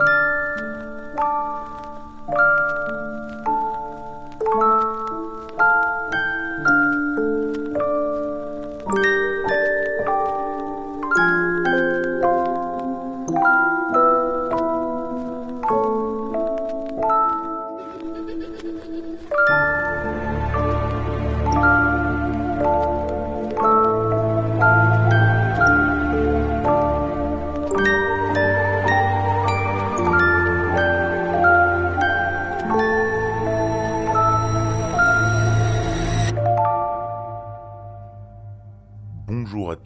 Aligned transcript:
Bye. 0.00 0.39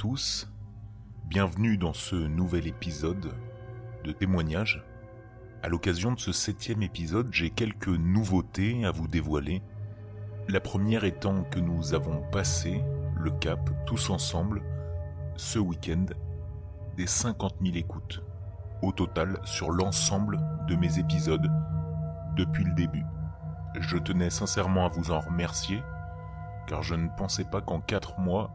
Tous, 0.04 0.52
bienvenue 1.30 1.78
dans 1.78 1.94
ce 1.94 2.14
nouvel 2.14 2.66
épisode 2.66 3.32
de 4.04 4.12
témoignage. 4.12 4.84
À 5.62 5.70
l'occasion 5.70 6.12
de 6.12 6.20
ce 6.20 6.30
septième 6.30 6.82
épisode, 6.82 7.30
j'ai 7.32 7.48
quelques 7.48 7.88
nouveautés 7.88 8.84
à 8.84 8.90
vous 8.90 9.08
dévoiler. 9.08 9.62
La 10.46 10.60
première 10.60 11.04
étant 11.04 11.44
que 11.44 11.58
nous 11.58 11.94
avons 11.94 12.20
passé 12.30 12.84
le 13.18 13.30
cap 13.30 13.70
tous 13.86 14.10
ensemble 14.10 14.62
ce 15.36 15.58
week-end 15.58 16.04
des 16.98 17.06
50 17.06 17.54
000 17.62 17.74
écoutes 17.76 18.22
au 18.82 18.92
total 18.92 19.40
sur 19.44 19.70
l'ensemble 19.70 20.38
de 20.68 20.76
mes 20.76 20.98
épisodes 20.98 21.50
depuis 22.36 22.64
le 22.64 22.74
début. 22.74 23.06
Je 23.80 23.96
tenais 23.96 24.28
sincèrement 24.28 24.84
à 24.84 24.90
vous 24.90 25.12
en 25.12 25.20
remercier 25.20 25.82
car 26.66 26.82
je 26.82 26.94
ne 26.94 27.08
pensais 27.16 27.44
pas 27.44 27.62
qu'en 27.62 27.80
4 27.80 28.20
mois 28.20 28.54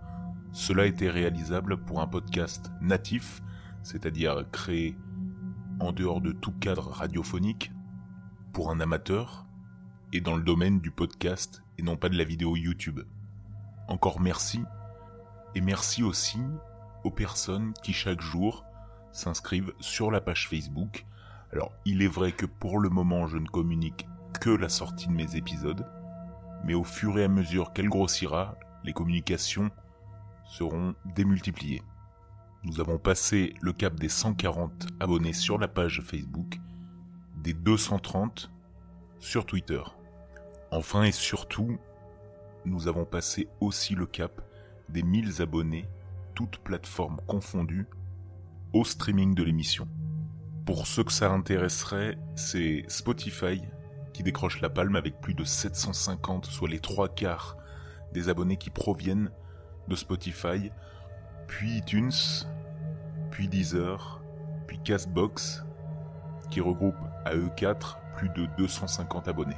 cela 0.52 0.86
était 0.86 1.10
réalisable 1.10 1.78
pour 1.78 2.02
un 2.02 2.08
podcast 2.08 2.72
natif, 2.82 3.42
c'est-à-dire 3.84 4.46
créé 4.52 4.98
en 5.80 5.92
dehors 5.92 6.22
de 6.22 6.32
tout 6.32 6.52
cadre 6.60 6.90
radiophonique, 6.90 7.72
pour 8.52 8.72
un 8.72 8.80
amateur, 8.80 9.46
et 10.12 10.22
dans 10.22 10.36
le 10.36 10.44
domaine 10.44 10.80
du 10.80 10.92
podcast 10.92 11.64
et 11.78 11.84
non 11.84 11.96
pas 11.96 12.10
de 12.10 12.18
la 12.18 12.24
vidéo 12.24 12.56
YouTube. 12.56 13.02
Encore 13.88 14.20
merci, 14.20 14.62
et 15.56 15.62
merci 15.62 16.04
aussi 16.04 16.40
aux 17.04 17.12
personnes 17.12 17.74
qui 17.84 17.94
chaque 17.94 18.22
jour 18.22 18.66
s'inscrivent 19.12 19.74
sur 19.80 20.12
la 20.12 20.22
page 20.22 20.48
Facebook. 20.50 21.06
Alors 21.54 21.72
il 21.86 22.02
est 22.02 22.08
vrai 22.08 22.32
que 22.32 22.46
pour 22.46 22.80
le 22.80 22.90
moment 22.90 23.28
je 23.28 23.38
ne 23.38 23.48
communique 23.48 24.08
que 24.42 24.50
la 24.50 24.70
sortie 24.70 25.08
de 25.08 25.14
mes 25.14 25.36
épisodes, 25.36 25.86
mais 26.64 26.74
au 26.74 26.84
fur 26.84 27.18
et 27.18 27.24
à 27.24 27.30
mesure 27.30 27.72
qu'elle 27.74 27.90
grossira, 27.90 28.56
les 28.84 28.94
communications 28.94 29.72
seront 30.50 30.96
démultipliés. 31.16 31.82
Nous 32.64 32.82
avons 32.82 32.98
passé 32.98 33.54
le 33.62 33.72
cap 33.72 33.96
des 33.96 34.10
140 34.10 34.88
abonnés 35.00 35.34
sur 35.34 35.58
la 35.58 35.68
page 35.68 36.02
Facebook, 36.02 36.60
des 37.38 37.54
230 37.54 38.52
sur 39.20 39.46
Twitter. 39.46 39.82
Enfin 40.72 41.04
et 41.04 41.12
surtout, 41.12 41.78
nous 42.66 42.88
avons 42.88 43.06
passé 43.06 43.48
aussi 43.62 43.96
le 43.96 44.06
cap 44.06 44.42
des 44.90 45.04
1000 45.04 45.42
abonnés, 45.42 45.88
toutes 46.34 46.58
plateformes 46.58 47.22
confondues, 47.28 47.88
au 48.74 48.84
streaming 48.84 49.36
de 49.36 49.44
l'émission. 49.44 49.88
Pour 50.66 50.88
ceux 50.88 51.04
que 51.04 51.14
ça 51.14 51.32
intéresserait, 51.32 52.18
c'est 52.36 52.84
Spotify 52.88 53.62
qui 54.14 54.24
décroche 54.24 54.62
la 54.62 54.70
palme 54.70 54.96
avec 54.96 55.22
plus 55.22 55.34
de 55.34 55.44
750, 55.44 56.46
soit 56.46 56.70
les 56.70 56.80
trois 56.80 57.08
quarts 57.08 57.56
des 58.14 58.30
abonnés 58.30 58.58
qui 58.58 58.70
proviennent 58.70 59.32
de 59.90 59.96
Spotify, 59.96 60.72
puis 61.48 61.78
iTunes, 61.78 62.12
puis 63.32 63.48
Deezer, 63.48 64.22
puis 64.68 64.80
Castbox, 64.84 65.64
qui 66.50 66.62
regroupe 66.62 66.96
à 67.26 67.36
eux 67.36 67.50
4 67.58 68.00
plus 68.16 68.30
de 68.30 68.48
250 68.58 69.28
abonnés. 69.28 69.58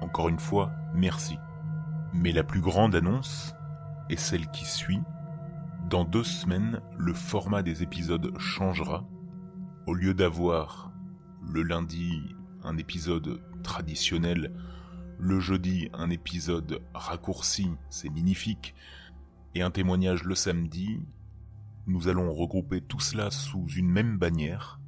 Encore 0.00 0.28
une 0.28 0.38
fois, 0.38 0.70
merci. 0.94 1.38
Mais 2.12 2.32
la 2.32 2.44
plus 2.44 2.60
grande 2.60 2.94
annonce 2.94 3.54
est 4.08 4.16
celle 4.16 4.48
qui 4.50 4.64
suit. 4.64 5.00
Dans 5.88 6.04
deux 6.04 6.24
semaines, 6.24 6.80
le 6.98 7.14
format 7.14 7.62
des 7.62 7.82
épisodes 7.82 8.36
changera. 8.38 9.04
Au 9.86 9.94
lieu 9.94 10.14
d'avoir 10.14 10.92
le 11.42 11.62
lundi 11.62 12.36
un 12.64 12.76
épisode 12.76 13.40
traditionnel, 13.62 14.52
le 15.18 15.40
jeudi 15.40 15.88
un 15.94 16.10
épisode 16.10 16.80
raccourci, 16.94 17.70
c'est 17.90 18.10
magnifique, 18.10 18.74
et 19.54 19.62
un 19.62 19.70
témoignage 19.70 20.24
le 20.24 20.34
samedi, 20.34 21.00
nous 21.86 22.08
allons 22.08 22.32
regrouper 22.32 22.80
tout 22.80 23.00
cela 23.00 23.30
sous 23.30 23.66
une 23.68 23.90
même 23.90 24.18
bannière, 24.18 24.78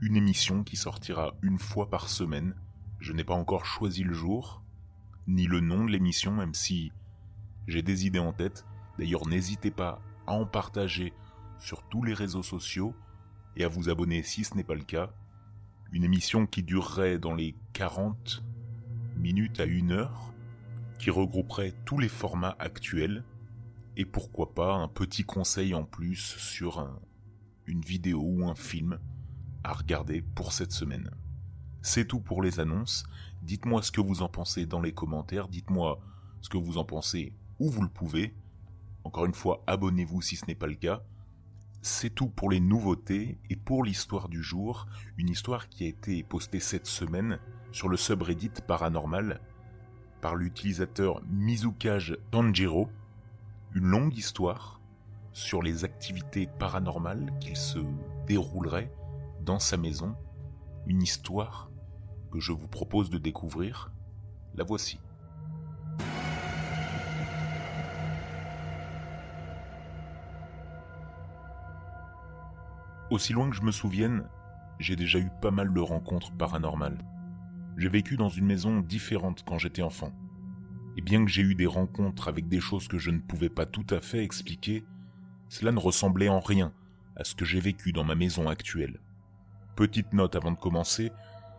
une 0.00 0.16
émission 0.16 0.64
qui 0.64 0.76
sortira 0.76 1.34
une 1.42 1.58
fois 1.58 1.90
par 1.90 2.08
semaine. 2.08 2.54
Je 3.00 3.12
n'ai 3.12 3.24
pas 3.24 3.34
encore 3.34 3.66
choisi 3.66 4.02
le 4.02 4.14
jour, 4.14 4.62
ni 5.26 5.46
le 5.46 5.60
nom 5.60 5.84
de 5.84 5.90
l'émission, 5.90 6.32
même 6.32 6.54
si 6.54 6.90
j'ai 7.66 7.82
des 7.82 8.06
idées 8.06 8.18
en 8.18 8.32
tête. 8.32 8.64
D'ailleurs, 8.98 9.28
n'hésitez 9.28 9.70
pas 9.70 10.00
à 10.26 10.32
en 10.32 10.46
partager 10.46 11.12
sur 11.58 11.82
tous 11.88 12.02
les 12.02 12.14
réseaux 12.14 12.42
sociaux 12.42 12.94
et 13.56 13.64
à 13.64 13.68
vous 13.68 13.90
abonner 13.90 14.22
si 14.22 14.44
ce 14.44 14.54
n'est 14.54 14.64
pas 14.64 14.74
le 14.74 14.84
cas. 14.84 15.10
Une 15.92 16.04
émission 16.04 16.46
qui 16.46 16.62
durerait 16.62 17.18
dans 17.18 17.34
les 17.34 17.54
40 17.74 18.42
minutes 19.16 19.60
à 19.60 19.64
une 19.64 19.92
heure, 19.92 20.32
qui 20.98 21.10
regrouperait 21.10 21.74
tous 21.84 21.98
les 21.98 22.08
formats 22.08 22.56
actuels, 22.58 23.24
et 23.98 24.06
pourquoi 24.06 24.54
pas 24.54 24.74
un 24.74 24.86
petit 24.86 25.24
conseil 25.24 25.74
en 25.74 25.84
plus 25.84 26.36
sur 26.38 26.88
une 27.66 27.82
vidéo 27.82 28.22
ou 28.22 28.48
un 28.48 28.54
film 28.54 28.98
à 29.64 29.72
regarder 29.72 30.22
pour 30.22 30.52
cette 30.52 30.70
semaine. 30.70 31.10
C'est 31.82 32.06
tout 32.06 32.20
pour 32.20 32.40
les 32.40 32.60
annonces. 32.60 33.04
Dites-moi 33.42 33.82
ce 33.82 33.90
que 33.90 34.00
vous 34.00 34.22
en 34.22 34.28
pensez 34.28 34.66
dans 34.66 34.80
les 34.80 34.92
commentaires. 34.92 35.48
Dites-moi 35.48 36.00
ce 36.40 36.48
que 36.48 36.56
vous 36.56 36.78
en 36.78 36.84
pensez 36.84 37.34
où 37.58 37.68
vous 37.68 37.82
le 37.82 37.88
pouvez. 37.88 38.36
Encore 39.02 39.26
une 39.26 39.34
fois, 39.34 39.64
abonnez-vous 39.66 40.22
si 40.22 40.36
ce 40.36 40.46
n'est 40.46 40.54
pas 40.54 40.68
le 40.68 40.76
cas. 40.76 41.02
C'est 41.82 42.14
tout 42.14 42.28
pour 42.28 42.50
les 42.50 42.60
nouveautés 42.60 43.40
et 43.50 43.56
pour 43.56 43.82
l'histoire 43.82 44.28
du 44.28 44.44
jour. 44.44 44.86
Une 45.16 45.28
histoire 45.28 45.68
qui 45.68 45.84
a 45.84 45.88
été 45.88 46.22
postée 46.22 46.60
cette 46.60 46.86
semaine 46.86 47.40
sur 47.72 47.88
le 47.88 47.96
subreddit 47.96 48.62
paranormal 48.64 49.40
par 50.20 50.36
l'utilisateur 50.36 51.20
Mizukage 51.28 52.16
Tanjiro 52.30 52.88
une 53.78 53.90
longue 53.90 54.16
histoire 54.16 54.80
sur 55.32 55.62
les 55.62 55.84
activités 55.84 56.48
paranormales 56.58 57.32
qu'il 57.38 57.56
se 57.56 57.78
déroulerait 58.26 58.92
dans 59.42 59.60
sa 59.60 59.76
maison, 59.76 60.16
une 60.86 61.00
histoire 61.00 61.70
que 62.32 62.40
je 62.40 62.50
vous 62.50 62.66
propose 62.66 63.08
de 63.08 63.18
découvrir. 63.18 63.92
La 64.56 64.64
voici. 64.64 64.98
Aussi 73.12 73.32
loin 73.32 73.48
que 73.48 73.54
je 73.54 73.62
me 73.62 73.70
souvienne, 73.70 74.24
j'ai 74.80 74.96
déjà 74.96 75.20
eu 75.20 75.30
pas 75.40 75.52
mal 75.52 75.72
de 75.72 75.80
rencontres 75.80 76.32
paranormales. 76.32 76.98
J'ai 77.76 77.88
vécu 77.88 78.16
dans 78.16 78.28
une 78.28 78.46
maison 78.46 78.80
différente 78.80 79.44
quand 79.46 79.58
j'étais 79.58 79.82
enfant. 79.82 80.10
Et 80.96 81.00
bien 81.00 81.24
que 81.24 81.30
j'ai 81.30 81.42
eu 81.42 81.54
des 81.54 81.66
rencontres 81.66 82.28
avec 82.28 82.48
des 82.48 82.60
choses 82.60 82.88
que 82.88 82.98
je 82.98 83.10
ne 83.10 83.20
pouvais 83.20 83.48
pas 83.48 83.66
tout 83.66 83.86
à 83.90 84.00
fait 84.00 84.22
expliquer, 84.24 84.84
cela 85.48 85.72
ne 85.72 85.78
ressemblait 85.78 86.28
en 86.28 86.40
rien 86.40 86.72
à 87.16 87.24
ce 87.24 87.34
que 87.34 87.44
j'ai 87.44 87.60
vécu 87.60 87.92
dans 87.92 88.04
ma 88.04 88.14
maison 88.14 88.48
actuelle. 88.48 89.00
Petite 89.76 90.12
note 90.12 90.36
avant 90.36 90.52
de 90.52 90.58
commencer, 90.58 91.12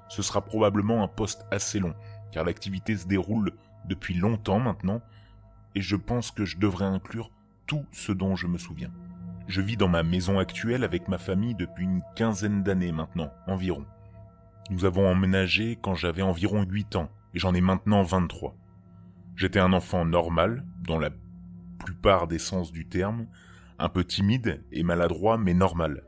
ce 0.09 0.21
sera 0.21 0.43
probablement 0.43 1.03
un 1.03 1.07
poste 1.07 1.45
assez 1.51 1.79
long, 1.79 1.93
car 2.31 2.43
l'activité 2.43 2.97
se 2.97 3.07
déroule 3.07 3.53
depuis 3.85 4.13
longtemps 4.13 4.59
maintenant, 4.59 5.01
et 5.75 5.81
je 5.81 5.95
pense 5.95 6.31
que 6.31 6.45
je 6.45 6.57
devrais 6.57 6.85
inclure 6.85 7.31
tout 7.67 7.85
ce 7.91 8.11
dont 8.11 8.35
je 8.35 8.47
me 8.47 8.57
souviens. 8.57 8.91
Je 9.47 9.61
vis 9.61 9.77
dans 9.77 9.87
ma 9.87 10.03
maison 10.03 10.39
actuelle 10.39 10.83
avec 10.83 11.07
ma 11.07 11.17
famille 11.17 11.55
depuis 11.55 11.85
une 11.85 12.03
quinzaine 12.15 12.63
d'années 12.63 12.91
maintenant, 12.91 13.31
environ. 13.47 13.85
Nous 14.69 14.85
avons 14.85 15.07
emménagé 15.07 15.77
quand 15.81 15.95
j'avais 15.95 16.21
environ 16.21 16.63
8 16.63 16.95
ans, 16.95 17.09
et 17.33 17.39
j'en 17.39 17.53
ai 17.53 17.61
maintenant 17.61 18.03
23. 18.03 18.55
J'étais 19.39 19.59
un 19.59 19.71
enfant 19.71 20.03
normal, 20.03 20.65
dans 20.85 20.99
la 20.99 21.11
plupart 21.85 22.27
des 22.27 22.39
sens 22.39 22.73
du 22.73 22.89
terme, 22.89 23.25
un 23.77 23.87
peu 23.87 24.03
timide 24.03 24.61
et 24.73 24.83
maladroit, 24.83 25.37
mais 25.37 25.53
normal. 25.53 26.03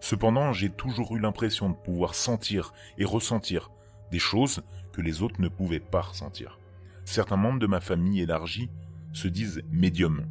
Cependant, 0.00 0.52
j'ai 0.52 0.68
toujours 0.68 1.14
eu 1.14 1.20
l'impression 1.20 1.70
de 1.70 1.76
pouvoir 1.76 2.16
sentir 2.16 2.72
et 2.98 3.04
ressentir 3.04 3.70
des 4.10 4.18
choses 4.18 4.64
que 4.92 5.00
les 5.00 5.22
autres 5.22 5.40
ne 5.40 5.46
pouvaient 5.46 5.78
pas 5.78 6.00
ressentir. 6.00 6.58
Certains 7.04 7.36
membres 7.36 7.60
de 7.60 7.68
ma 7.68 7.78
famille 7.78 8.22
élargie 8.22 8.70
se 9.12 9.28
disent 9.28 9.62
médiums 9.70 10.26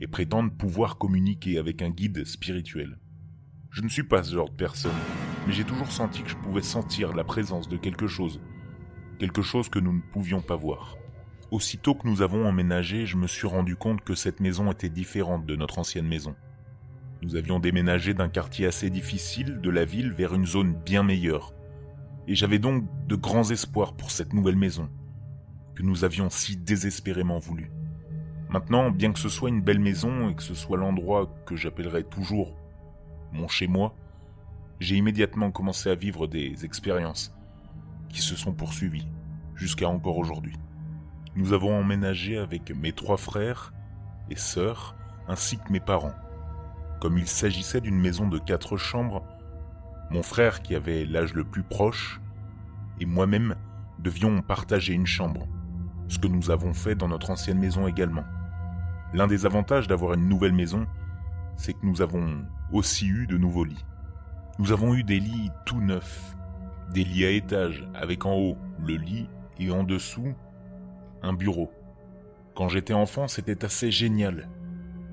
et 0.00 0.06
prétendent 0.06 0.56
pouvoir 0.56 0.96
communiquer 0.96 1.58
avec 1.58 1.82
un 1.82 1.90
guide 1.90 2.24
spirituel. 2.24 3.00
Je 3.70 3.82
ne 3.82 3.88
suis 3.88 4.04
pas 4.04 4.22
ce 4.22 4.32
genre 4.32 4.48
de 4.48 4.54
personne, 4.54 4.92
mais 5.44 5.52
j'ai 5.52 5.64
toujours 5.64 5.90
senti 5.90 6.22
que 6.22 6.30
je 6.30 6.36
pouvais 6.36 6.62
sentir 6.62 7.16
la 7.16 7.24
présence 7.24 7.68
de 7.68 7.76
quelque 7.76 8.06
chose, 8.06 8.40
quelque 9.18 9.42
chose 9.42 9.68
que 9.68 9.80
nous 9.80 9.92
ne 9.92 10.12
pouvions 10.12 10.40
pas 10.40 10.54
voir. 10.54 10.96
Aussitôt 11.54 11.94
que 11.94 12.08
nous 12.08 12.20
avons 12.20 12.48
emménagé, 12.48 13.06
je 13.06 13.16
me 13.16 13.28
suis 13.28 13.46
rendu 13.46 13.76
compte 13.76 14.00
que 14.00 14.16
cette 14.16 14.40
maison 14.40 14.72
était 14.72 14.88
différente 14.88 15.46
de 15.46 15.54
notre 15.54 15.78
ancienne 15.78 16.08
maison. 16.08 16.34
Nous 17.22 17.36
avions 17.36 17.60
déménagé 17.60 18.12
d'un 18.12 18.28
quartier 18.28 18.66
assez 18.66 18.90
difficile 18.90 19.60
de 19.60 19.70
la 19.70 19.84
ville 19.84 20.10
vers 20.10 20.34
une 20.34 20.46
zone 20.46 20.74
bien 20.74 21.04
meilleure, 21.04 21.54
et 22.26 22.34
j'avais 22.34 22.58
donc 22.58 22.82
de 23.06 23.14
grands 23.14 23.48
espoirs 23.52 23.94
pour 23.94 24.10
cette 24.10 24.32
nouvelle 24.32 24.56
maison, 24.56 24.90
que 25.76 25.84
nous 25.84 26.02
avions 26.02 26.28
si 26.28 26.56
désespérément 26.56 27.38
voulu. 27.38 27.70
Maintenant, 28.48 28.90
bien 28.90 29.12
que 29.12 29.20
ce 29.20 29.28
soit 29.28 29.50
une 29.50 29.62
belle 29.62 29.78
maison 29.78 30.30
et 30.30 30.34
que 30.34 30.42
ce 30.42 30.54
soit 30.54 30.76
l'endroit 30.76 31.32
que 31.46 31.54
j'appellerai 31.54 32.02
toujours 32.02 32.56
mon 33.30 33.46
chez-moi, 33.46 33.94
j'ai 34.80 34.96
immédiatement 34.96 35.52
commencé 35.52 35.88
à 35.88 35.94
vivre 35.94 36.26
des 36.26 36.64
expériences 36.64 37.32
qui 38.08 38.22
se 38.22 38.34
sont 38.34 38.54
poursuivies 38.54 39.06
jusqu'à 39.54 39.88
encore 39.88 40.18
aujourd'hui. 40.18 40.56
Nous 41.36 41.52
avons 41.52 41.76
emménagé 41.76 42.38
avec 42.38 42.70
mes 42.70 42.92
trois 42.92 43.16
frères 43.16 43.72
et 44.30 44.36
sœurs 44.36 44.94
ainsi 45.26 45.58
que 45.58 45.72
mes 45.72 45.80
parents. 45.80 46.14
Comme 47.00 47.18
il 47.18 47.26
s'agissait 47.26 47.80
d'une 47.80 48.00
maison 48.00 48.28
de 48.28 48.38
quatre 48.38 48.76
chambres, 48.76 49.24
mon 50.10 50.22
frère 50.22 50.62
qui 50.62 50.76
avait 50.76 51.04
l'âge 51.04 51.34
le 51.34 51.42
plus 51.42 51.64
proche 51.64 52.20
et 53.00 53.06
moi-même 53.06 53.56
devions 53.98 54.42
partager 54.42 54.92
une 54.92 55.06
chambre, 55.06 55.48
ce 56.06 56.20
que 56.20 56.28
nous 56.28 56.50
avons 56.50 56.72
fait 56.72 56.94
dans 56.94 57.08
notre 57.08 57.30
ancienne 57.30 57.58
maison 57.58 57.88
également. 57.88 58.24
L'un 59.12 59.26
des 59.26 59.44
avantages 59.44 59.88
d'avoir 59.88 60.14
une 60.14 60.28
nouvelle 60.28 60.52
maison, 60.52 60.86
c'est 61.56 61.72
que 61.72 61.84
nous 61.84 62.00
avons 62.00 62.44
aussi 62.72 63.08
eu 63.08 63.26
de 63.26 63.38
nouveaux 63.38 63.64
lits. 63.64 63.84
Nous 64.60 64.70
avons 64.70 64.94
eu 64.94 65.02
des 65.02 65.18
lits 65.18 65.50
tout 65.66 65.80
neufs, 65.80 66.36
des 66.92 67.02
lits 67.02 67.24
à 67.24 67.30
étage 67.30 67.84
avec 67.92 68.24
en 68.24 68.34
haut 68.34 68.56
le 68.78 68.94
lit 68.94 69.28
et 69.58 69.72
en 69.72 69.82
dessous 69.82 70.32
un 71.24 71.32
bureau. 71.32 71.72
Quand 72.54 72.68
j'étais 72.68 72.94
enfant, 72.94 73.26
c'était 73.26 73.64
assez 73.64 73.90
génial, 73.90 74.48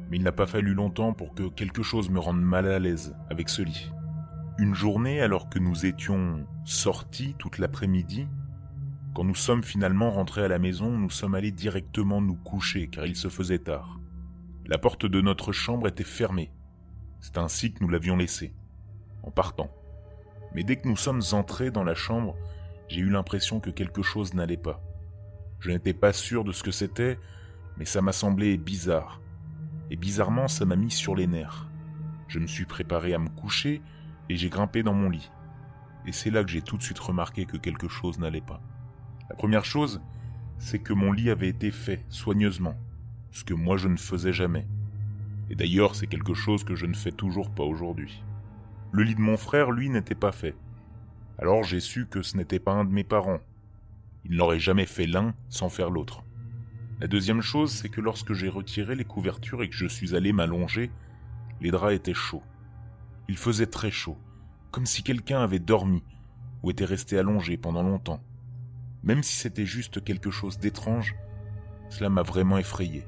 mais 0.10 0.18
il 0.18 0.24
n'a 0.24 0.32
pas 0.32 0.46
fallu 0.46 0.74
longtemps 0.74 1.14
pour 1.14 1.34
que 1.34 1.48
quelque 1.48 1.84
chose 1.84 2.10
me 2.10 2.20
rende 2.20 2.42
mal 2.42 2.68
à 2.68 2.80
l'aise 2.80 3.16
avec 3.30 3.50
ce 3.50 3.62
lit. 3.62 3.92
Une 4.60 4.76
journée, 4.76 5.22
alors 5.22 5.50
que 5.50 5.58
nous 5.58 5.86
étions 5.86 6.46
sortis 6.66 7.36
toute 7.40 7.58
l'après-midi, 7.58 8.28
quand 9.16 9.24
nous 9.24 9.36
sommes 9.36 9.64
finalement 9.64 10.12
rentrés 10.12 10.44
à 10.44 10.48
la 10.48 10.60
maison, 10.60 10.92
nous 10.92 11.10
sommes 11.10 11.36
allés 11.36 11.52
directement 11.52 12.22
nous 12.22 12.36
coucher 12.36 12.88
car 12.88 13.06
il 13.06 13.16
se 13.16 13.30
faisait 13.30 13.60
tard. 13.60 14.00
La 14.66 14.78
porte 14.78 15.06
de 15.06 15.22
notre 15.22 15.52
chambre 15.52 15.88
était 15.88 16.04
fermée. 16.04 16.52
C'est 17.20 17.38
ainsi 17.38 17.74
que 17.74 17.84
nous 17.84 17.90
l'avions 17.90 18.18
laissée, 18.18 18.54
en 19.24 19.32
partant. 19.32 19.72
Mais 20.54 20.64
dès 20.64 20.76
que 20.76 20.88
nous 20.88 20.98
sommes 20.98 21.22
entrés 21.32 21.72
dans 21.72 21.84
la 21.84 21.96
chambre, 21.96 22.36
j'ai 22.88 23.00
eu 23.00 23.10
l'impression 23.10 23.60
que 23.60 23.70
quelque 23.70 24.02
chose 24.02 24.34
n'allait 24.34 24.58
pas. 24.58 24.82
Je 25.62 25.70
n'étais 25.70 25.94
pas 25.94 26.12
sûr 26.12 26.44
de 26.44 26.52
ce 26.52 26.64
que 26.64 26.72
c'était, 26.72 27.20
mais 27.78 27.86
ça 27.86 28.02
m'a 28.02 28.12
semblé 28.12 28.58
bizarre. 28.58 29.22
Et 29.92 29.96
bizarrement, 29.96 30.48
ça 30.48 30.66
m'a 30.66 30.76
mis 30.76 30.90
sur 30.92 31.16
les 31.16 31.28
nerfs. 31.28 31.70
Je 32.28 32.40
me 32.40 32.48
suis 32.48 32.66
préparé 32.66 33.14
à 33.14 33.20
me 33.20 33.30
coucher 33.30 33.82
et 34.28 34.36
j'ai 34.36 34.50
grimpé 34.50 34.82
dans 34.82 34.94
mon 34.94 35.10
lit. 35.10 35.30
Et 36.08 36.12
c'est 36.12 36.32
là 36.32 36.44
que 36.44 36.50
j'ai 36.50 36.64
tout 36.64 36.78
de 36.78 36.84
suite 36.84 36.98
remarqué 36.98 37.46
que 37.46 37.58
quelque 37.58 37.88
chose 37.88 38.18
n'allait 38.18 38.42
pas. 38.42 38.60
La 39.30 39.36
première 39.36 39.66
chose, 39.66 40.02
c'est 40.58 40.80
que 40.80 40.94
mon 40.94 41.12
lit 41.12 41.30
avait 41.30 41.50
été 41.50 41.70
fait 41.70 42.04
soigneusement, 42.10 42.76
ce 43.32 43.44
que 43.44 43.54
moi 43.54 43.78
je 43.78 43.88
ne 43.88 43.98
faisais 43.98 44.34
jamais. 44.34 44.66
Et 45.52 45.56
d'ailleurs, 45.56 45.94
c'est 45.94 46.08
quelque 46.08 46.34
chose 46.34 46.64
que 46.64 46.76
je 46.76 46.88
ne 46.88 46.96
fais 46.96 47.12
toujours 47.12 47.52
pas 47.52 47.64
aujourd'hui. 47.64 48.24
Le 48.92 49.04
lit 49.04 49.16
de 49.16 49.22
mon 49.22 49.38
frère, 49.38 49.70
lui, 49.70 49.90
n'était 49.90 50.16
pas 50.16 50.32
fait. 50.32 50.56
Alors 51.38 51.64
j'ai 51.64 51.80
su 51.80 52.08
que 52.08 52.24
ce 52.24 52.36
n'était 52.36 52.60
pas 52.60 52.74
un 52.74 52.86
de 52.86 52.92
mes 52.92 53.04
parents. 53.04 53.42
Il 54.26 54.36
n'aurait 54.38 54.60
jamais 54.60 54.86
fait 54.86 55.08
l'un 55.08 55.34
sans 55.50 55.70
faire 55.70 55.90
l'autre. 55.90 56.24
La 57.00 57.08
deuxième 57.08 57.42
chose, 57.42 57.72
c'est 57.72 57.90
que 57.90 58.02
lorsque 58.02 58.34
j'ai 58.34 58.50
retiré 58.50 58.96
les 58.96 59.06
couvertures 59.06 59.64
et 59.64 59.70
que 59.70 59.76
je 59.76 59.88
suis 59.88 60.16
allé 60.16 60.34
m'allonger, 60.34 60.92
les 61.60 61.72
draps 61.72 61.96
étaient 61.96 62.14
chauds. 62.14 62.44
Il 63.28 63.38
faisait 63.38 63.66
très 63.66 63.92
chaud, 63.92 64.18
comme 64.72 64.86
si 64.86 65.04
quelqu'un 65.04 65.42
avait 65.42 65.60
dormi 65.60 66.04
ou 66.62 66.70
était 66.70 66.86
resté 66.86 67.18
allongé 67.18 67.58
pendant 67.58 67.82
longtemps. 67.82 68.24
Même 69.04 69.24
si 69.24 69.36
c'était 69.36 69.66
juste 69.66 70.04
quelque 70.04 70.30
chose 70.30 70.60
d'étrange, 70.60 71.16
cela 71.90 72.10
m'a 72.10 72.22
vraiment 72.22 72.58
effrayé. 72.58 73.06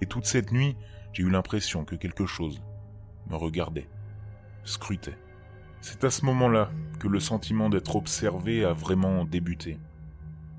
Et 0.00 0.06
toute 0.06 0.24
cette 0.24 0.52
nuit, 0.52 0.76
j'ai 1.12 1.22
eu 1.22 1.30
l'impression 1.30 1.84
que 1.84 1.96
quelque 1.96 2.26
chose 2.26 2.62
me 3.28 3.36
regardait, 3.36 3.88
scrutait. 4.64 5.18
C'est 5.80 6.04
à 6.04 6.10
ce 6.10 6.24
moment-là 6.24 6.70
que 6.98 7.08
le 7.08 7.20
sentiment 7.20 7.68
d'être 7.68 7.96
observé 7.96 8.64
a 8.64 8.72
vraiment 8.72 9.24
débuté. 9.24 9.78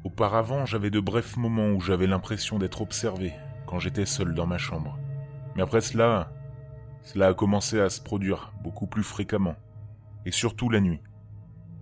Auparavant, 0.03 0.65
j'avais 0.65 0.89
de 0.89 0.99
brefs 0.99 1.37
moments 1.37 1.69
où 1.69 1.79
j'avais 1.79 2.07
l'impression 2.07 2.59
d'être 2.59 2.81
observé 2.81 3.33
quand 3.65 3.79
j'étais 3.79 4.05
seul 4.05 4.33
dans 4.33 4.45
ma 4.45 4.57
chambre. 4.57 4.99
Mais 5.55 5.61
après 5.61 5.79
cela, 5.79 6.33
cela 7.03 7.27
a 7.27 7.33
commencé 7.33 7.79
à 7.79 7.89
se 7.89 8.01
produire 8.01 8.51
beaucoup 8.61 8.85
plus 8.85 9.03
fréquemment, 9.03 9.55
et 10.25 10.31
surtout 10.31 10.69
la 10.69 10.81
nuit. 10.81 11.01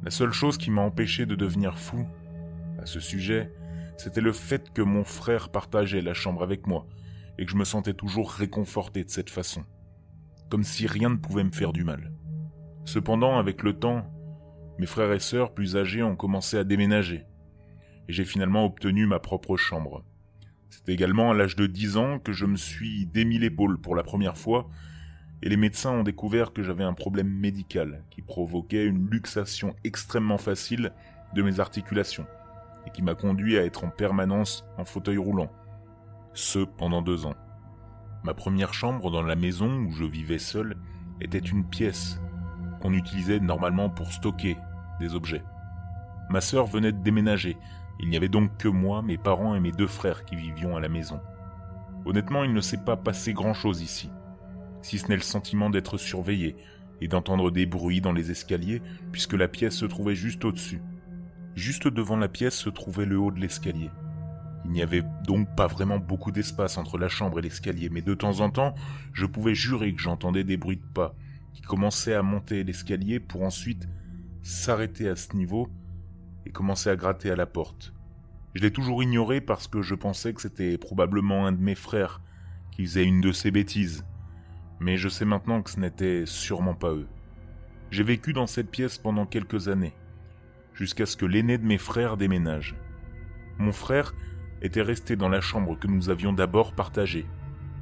La 0.04 0.12
seule 0.12 0.32
chose 0.32 0.58
qui 0.58 0.70
m'a 0.70 0.82
empêché 0.82 1.26
de 1.26 1.36
devenir 1.36 1.80
fou, 1.80 2.08
à 2.80 2.86
ce 2.86 3.00
sujet, 3.00 3.52
c'était 3.98 4.22
le 4.22 4.34
fait 4.34 4.72
que 4.72 4.82
mon 4.82 5.04
frère 5.04 5.50
partageait 5.50 6.02
la 6.02 6.14
chambre 6.14 6.44
avec 6.44 6.68
moi 6.68 6.88
et 7.38 7.46
que 7.46 7.52
je 7.52 7.58
me 7.58 7.66
sentais 7.66 7.94
toujours 7.94 8.32
réconforté 8.32 9.04
de 9.04 9.10
cette 9.10 9.30
façon, 9.30 9.64
comme 10.50 10.64
si 10.64 10.86
rien 10.86 11.10
ne 11.10 11.18
pouvait 11.18 11.44
me 11.44 11.52
faire 11.52 11.74
du 11.74 11.84
mal. 11.84 12.12
Cependant, 12.86 13.38
avec 13.38 13.64
le 13.64 13.74
temps, 13.74 14.06
mes 14.80 14.86
frères 14.86 15.12
et 15.12 15.20
sœurs 15.20 15.54
plus 15.54 15.76
âgés 15.76 16.04
ont 16.04 16.16
commencé 16.16 16.58
à 16.58 16.64
déménager, 16.64 17.26
et 18.08 18.14
j'ai 18.14 18.26
finalement 18.26 18.66
obtenu 18.66 19.06
ma 19.06 19.20
propre 19.20 19.58
chambre. 19.58 20.04
C'est 20.70 20.90
également 20.90 21.32
à 21.32 21.34
l'âge 21.34 21.56
de 21.56 21.68
10 21.68 21.98
ans 21.98 22.20
que 22.20 22.32
je 22.32 22.46
me 22.46 22.56
suis 22.56 23.06
démis 23.06 23.38
l'épaule 23.38 23.78
pour 23.78 23.96
la 23.96 24.04
première 24.04 24.38
fois, 24.38 24.70
et 25.44 25.50
les 25.50 25.58
médecins 25.58 25.92
ont 25.92 26.04
découvert 26.04 26.54
que 26.54 26.64
j'avais 26.64 26.84
un 26.84 26.94
problème 26.94 27.30
médical 27.30 28.04
qui 28.10 28.22
provoquait 28.22 28.86
une 28.86 29.10
luxation 29.10 29.76
extrêmement 29.84 30.38
facile 30.38 30.92
de 31.34 31.42
mes 31.42 31.60
articulations 31.60 32.28
et 32.86 32.92
qui 32.92 33.02
m'a 33.02 33.16
conduit 33.16 33.58
à 33.58 33.66
être 33.66 33.84
en 33.84 33.90
permanence 33.90 34.66
en 34.78 34.86
fauteuil 34.86 35.18
roulant. 35.18 35.52
Ce 36.34 36.60
pendant 36.60 37.02
deux 37.02 37.26
ans. 37.26 37.36
Ma 38.24 38.34
première 38.34 38.74
chambre 38.74 39.10
dans 39.10 39.24
la 39.24 39.36
maison 39.36 39.84
où 39.84 39.92
je 39.92 40.06
vivais 40.06 40.40
seul 40.40 40.78
était 41.20 41.40
une 41.40 41.68
pièce 41.68 42.20
qu'on 42.80 42.94
utilisait 42.94 43.40
normalement 43.40 43.90
pour 43.90 44.12
stocker 44.12 44.58
des 45.00 45.16
objets. 45.16 45.44
Ma 46.30 46.42
sœur 46.42 46.66
venait 46.66 46.92
de 46.92 47.04
déménager, 47.04 47.58
il 48.02 48.10
n'y 48.10 48.18
avait 48.18 48.30
donc 48.30 48.58
que 48.58 48.68
moi, 48.68 49.02
mes 49.02 49.18
parents 49.18 49.56
et 49.56 49.60
mes 49.60 49.72
deux 49.72 49.88
frères 49.88 50.26
qui 50.26 50.36
vivions 50.36 50.76
à 50.76 50.80
la 50.80 50.90
maison. 50.90 51.20
Honnêtement, 52.06 52.44
il 52.44 52.54
ne 52.54 52.62
s'est 52.62 52.84
pas 52.84 52.98
passé 52.98 53.32
grand-chose 53.34 53.82
ici, 53.82 54.10
si 54.82 54.98
ce 54.98 55.08
n'est 55.08 55.16
le 55.16 55.22
sentiment 55.22 55.70
d'être 55.70 55.98
surveillé 55.98 56.56
et 57.00 57.08
d'entendre 57.08 57.52
des 57.52 57.66
bruits 57.66 58.02
dans 58.02 58.12
les 58.12 58.32
escaliers, 58.32 58.82
puisque 59.12 59.34
la 59.34 59.48
pièce 59.48 59.76
se 59.76 59.86
trouvait 59.86 60.16
juste 60.16 60.44
au-dessus. 60.46 60.82
Juste 61.56 61.88
devant 61.88 62.18
la 62.18 62.28
pièce 62.28 62.56
se 62.56 62.70
trouvait 62.70 63.06
le 63.06 63.20
haut 63.20 63.32
de 63.32 63.40
l'escalier. 63.40 63.90
Il 64.66 64.72
n'y 64.72 64.82
avait 64.82 65.04
donc 65.28 65.48
pas 65.56 65.68
vraiment 65.68 66.00
beaucoup 66.00 66.32
d'espace 66.32 66.78
entre 66.78 66.98
la 66.98 67.08
chambre 67.10 67.40
et 67.40 67.42
l'escalier, 67.42 67.90
mais 67.90 68.02
de 68.02 68.14
temps 68.14 68.40
en 68.40 68.50
temps, 68.50 68.74
je 69.14 69.26
pouvais 69.26 69.56
jurer 69.56 69.94
que 69.94 70.02
j'entendais 70.02 70.44
des 70.44 70.58
bruits 70.58 70.78
de 70.78 70.94
pas 70.94 71.16
qui 71.54 71.62
commençaient 71.62 72.14
à 72.14 72.24
monter 72.24 72.64
l'escalier 72.64 73.20
pour 73.20 73.44
ensuite 73.44 73.88
s'arrêter 74.42 75.10
à 75.10 75.16
ce 75.16 75.36
niveau 75.36 75.70
et 76.46 76.52
commencer 76.52 76.90
à 76.90 76.96
gratter 76.96 77.32
à 77.32 77.36
la 77.36 77.46
porte. 77.46 77.94
Je 78.54 78.62
l'ai 78.62 78.72
toujours 78.72 79.02
ignoré 79.02 79.40
parce 79.40 79.68
que 79.68 79.82
je 79.82 79.96
pensais 79.96 80.34
que 80.34 80.42
c'était 80.42 80.78
probablement 80.78 81.48
un 81.48 81.52
de 81.52 81.62
mes 81.62 81.76
frères 81.76 82.22
qui 82.72 82.84
faisait 82.86 83.06
une 83.06 83.22
de 83.22 83.32
ces 83.32 83.52
bêtises, 83.52 84.06
mais 84.80 84.98
je 84.98 85.10
sais 85.10 85.26
maintenant 85.26 85.62
que 85.62 85.70
ce 85.70 85.80
n'était 85.80 86.26
sûrement 86.26 86.74
pas 86.74 86.92
eux. 86.92 87.08
J'ai 87.92 88.04
vécu 88.04 88.34
dans 88.34 88.48
cette 88.48 88.72
pièce 88.72 88.98
pendant 88.98 89.26
quelques 89.26 89.68
années, 89.68 89.94
jusqu'à 90.74 91.06
ce 91.06 91.16
que 91.16 91.26
l'aîné 91.26 91.58
de 91.58 91.66
mes 91.66 91.78
frères 91.78 92.18
déménage. 92.18 92.76
Mon 93.58 93.72
frère 93.72 94.14
était 94.62 94.82
resté 94.82 95.16
dans 95.16 95.30
la 95.30 95.42
chambre 95.42 95.78
que 95.78 95.88
nous 95.88 96.10
avions 96.10 96.34
d'abord 96.34 96.74
partagée, 96.74 97.26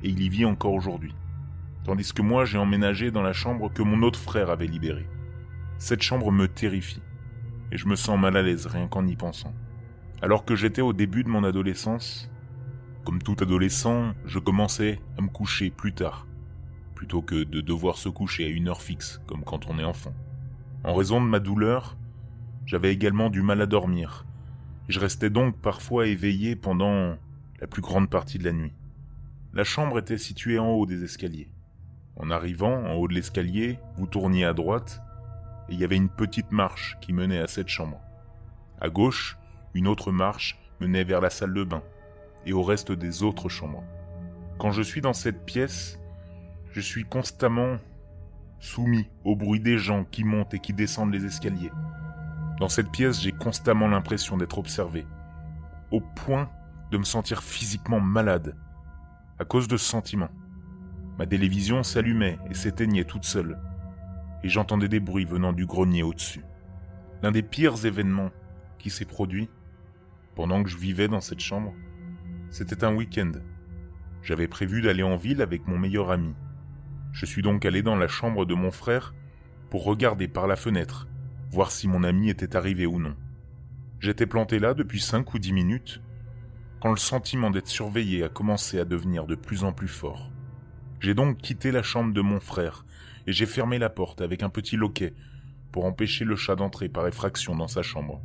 et 0.04 0.10
il 0.10 0.22
y 0.22 0.30
vit 0.30 0.46
encore 0.46 0.74
aujourd'hui. 0.74 1.16
Tandis 1.86 2.13
que 2.13 2.22
moi 2.22 2.46
j'ai 2.46 2.58
emménagé 2.58 3.12
dans 3.12 3.22
la 3.22 3.34
chambre 3.34 3.72
que 3.74 3.82
mon 3.82 4.04
autre 4.04 4.20
frère 4.20 4.50
avait 4.50 4.68
libérée. 4.68 5.08
Cette 5.78 6.01
chambre 6.01 6.32
me 6.32 6.48
terrifie, 6.48 7.01
et 7.72 7.78
je 7.78 7.88
me 7.88 7.96
sens 7.96 8.20
mal 8.20 8.38
à 8.38 8.42
l'aise 8.42 8.68
rien 8.68 8.88
qu'en 8.88 9.06
y 9.08 9.16
pensant. 9.16 9.54
Alors 10.22 10.46
que 10.46 10.56
j'étais 10.56 10.82
au 10.82 10.94
début 10.94 11.24
de 11.24 11.30
mon 11.30 11.44
adolescence, 11.44 12.30
comme 13.06 13.22
tout 13.22 13.38
adolescent, 13.42 14.14
je 14.26 14.40
commençais 14.40 15.00
à 15.18 15.22
me 15.22 15.30
coucher 15.30 15.70
plus 15.70 15.94
tard, 15.94 16.28
plutôt 16.96 17.22
que 17.22 17.44
de 17.44 17.62
devoir 17.62 17.98
se 17.98 18.10
coucher 18.10 18.46
à 18.46 18.50
une 18.50 18.68
heure 18.68 18.82
fixe, 18.82 19.22
comme 19.28 19.44
quand 19.44 19.68
on 19.68 19.80
est 19.80 19.84
enfant. 19.84 20.14
En 20.84 20.94
raison 20.94 21.22
de 21.22 21.26
ma 21.26 21.40
douleur, 21.40 21.98
j'avais 22.66 22.94
également 22.94 23.30
du 23.30 23.42
mal 23.42 23.62
à 23.62 23.66
dormir, 23.66 24.26
et 24.88 24.92
je 24.92 25.00
restais 25.00 25.30
donc 25.30 25.58
parfois 25.58 26.08
éveillé 26.08 26.56
pendant 26.56 27.16
la 27.60 27.68
plus 27.68 27.82
grande 27.82 28.10
partie 28.10 28.38
de 28.38 28.44
la 28.44 28.54
nuit. 28.54 28.74
La 29.54 29.64
chambre 29.64 29.98
était 30.00 30.18
située 30.18 30.60
en 30.60 30.70
haut 30.70 30.86
des 30.86 31.04
escaliers. 31.04 31.50
En 32.16 32.30
arrivant 32.30 32.84
en 32.84 32.94
haut 32.94 33.08
de 33.08 33.14
l'escalier, 33.14 33.80
vous 33.96 34.06
tourniez 34.06 34.46
à 34.46 34.54
droite, 34.54 35.02
et 35.70 35.74
il 35.74 35.80
y 35.80 35.84
avait 35.84 35.96
une 35.96 36.10
petite 36.10 36.52
marche 36.52 36.98
qui 37.02 37.14
menait 37.14 37.40
à 37.40 37.48
cette 37.48 37.68
chambre. 37.68 38.02
À 38.82 38.90
gauche, 38.90 39.38
une 39.74 39.88
autre 39.88 40.12
marche 40.12 40.58
menait 40.80 41.04
vers 41.04 41.22
la 41.22 41.30
salle 41.30 41.54
de 41.54 41.64
bain 41.64 41.84
et 42.46 42.54
au 42.54 42.64
reste 42.64 42.92
des 42.92 43.24
autres 43.24 43.50
chambres. 43.50 43.84
Quand 44.58 44.72
je 44.72 44.82
suis 44.82 45.02
dans 45.02 45.14
cette 45.14 45.46
pièce, 45.46 46.00
je 46.72 46.82
suis 46.82 47.06
constamment 47.06 47.78
soumis 48.60 49.08
au 49.24 49.36
bruit 49.36 49.60
des 49.60 49.78
gens 49.78 50.06
qui 50.06 50.24
montent 50.24 50.54
et 50.54 50.60
qui 50.60 50.74
descendent 50.74 51.14
les 51.14 51.26
escaliers. 51.26 51.72
Dans 52.60 52.70
cette 52.70 52.92
pièce, 52.92 53.22
j'ai 53.22 53.32
constamment 53.32 53.88
l'impression 53.88 54.38
d'être 54.38 54.58
observé, 54.58 55.06
au 55.92 56.02
point 56.02 56.50
de 56.92 56.98
me 56.98 57.04
sentir 57.04 57.42
physiquement 57.42 58.00
malade, 58.00 58.56
à 59.38 59.46
cause 59.46 59.68
de 59.68 59.78
ce 59.78 59.86
sentiment. 59.86 60.30
Ma 61.18 61.26
télévision 61.26 61.84
s'allumait 61.84 62.38
et 62.50 62.54
s'éteignait 62.54 63.06
toute 63.06 63.24
seule, 63.24 63.60
et 64.43 64.50
j'entendais 64.50 64.88
des 64.88 65.00
bruits 65.00 65.25
venant 65.25 65.53
du 65.53 65.65
grenier 65.65 66.03
au-dessus. 66.03 66.43
L'un 67.22 67.31
des 67.31 67.43
pires 67.43 67.86
événements 67.86 68.31
qui 68.77 68.89
s'est 68.89 69.05
produit 69.05 69.50
pendant 70.36 70.63
que 70.63 70.69
je 70.69 70.77
vivais 70.77 71.08
dans 71.08 71.22
cette 71.22 71.41
chambre, 71.41 71.74
c'était 72.50 72.84
un 72.84 72.96
week-end. 72.96 73.31
J'avais 74.22 74.48
prévu 74.48 74.81
d'aller 74.81 75.03
en 75.03 75.17
ville 75.17 75.41
avec 75.41 75.67
mon 75.67 75.77
meilleur 75.77 76.12
ami. 76.12 76.34
Je 77.12 77.25
suis 77.25 77.41
donc 77.41 77.65
allé 77.65 77.81
dans 77.81 77.96
la 77.96 78.08
chambre 78.08 78.46
de 78.46 78.53
mon 78.53 78.72
frère 78.72 79.13
pour 79.69 79.84
regarder 79.84 80.27
par 80.27 80.48
la 80.48 80.55
fenêtre, 80.55 81.08
voir 81.51 81.72
si 81.72 81.88
mon 81.88 82.03
ami 82.03 82.29
était 82.29 82.55
arrivé 82.55 82.86
ou 82.86 83.00
non. 83.00 83.15
J'étais 84.00 84.25
planté 84.25 84.60
là 84.60 84.74
depuis 84.74 85.01
cinq 85.01 85.34
ou 85.34 85.39
dix 85.39 85.51
minutes, 85.51 86.01
quand 86.79 86.91
le 86.91 86.98
sentiment 86.98 87.51
d'être 87.51 87.67
surveillé 87.67 88.24
a 88.24 88.29
commencé 88.29 88.79
à 88.79 88.86
devenir 88.86 89.27
de 89.27 89.36
plus 89.36 89.63
en 89.63 89.74
plus 89.74 89.89
fort. 89.89 90.31
J'ai 91.01 91.13
donc 91.13 91.38
quitté 91.38 91.72
la 91.72 91.84
chambre 91.84 92.13
de 92.13 92.22
mon 92.22 92.39
frère 92.39 92.86
et 93.30 93.32
j'ai 93.32 93.46
fermé 93.46 93.78
la 93.78 93.92
porte 93.92 94.22
avec 94.22 94.42
un 94.42 94.50
petit 94.50 94.76
loquet 94.76 95.14
pour 95.72 95.86
empêcher 95.86 96.26
le 96.26 96.36
chat 96.36 96.56
d'entrer 96.56 96.90
par 96.90 97.06
effraction 97.06 97.56
dans 97.56 97.68
sa 97.68 97.84
chambre. 97.84 98.24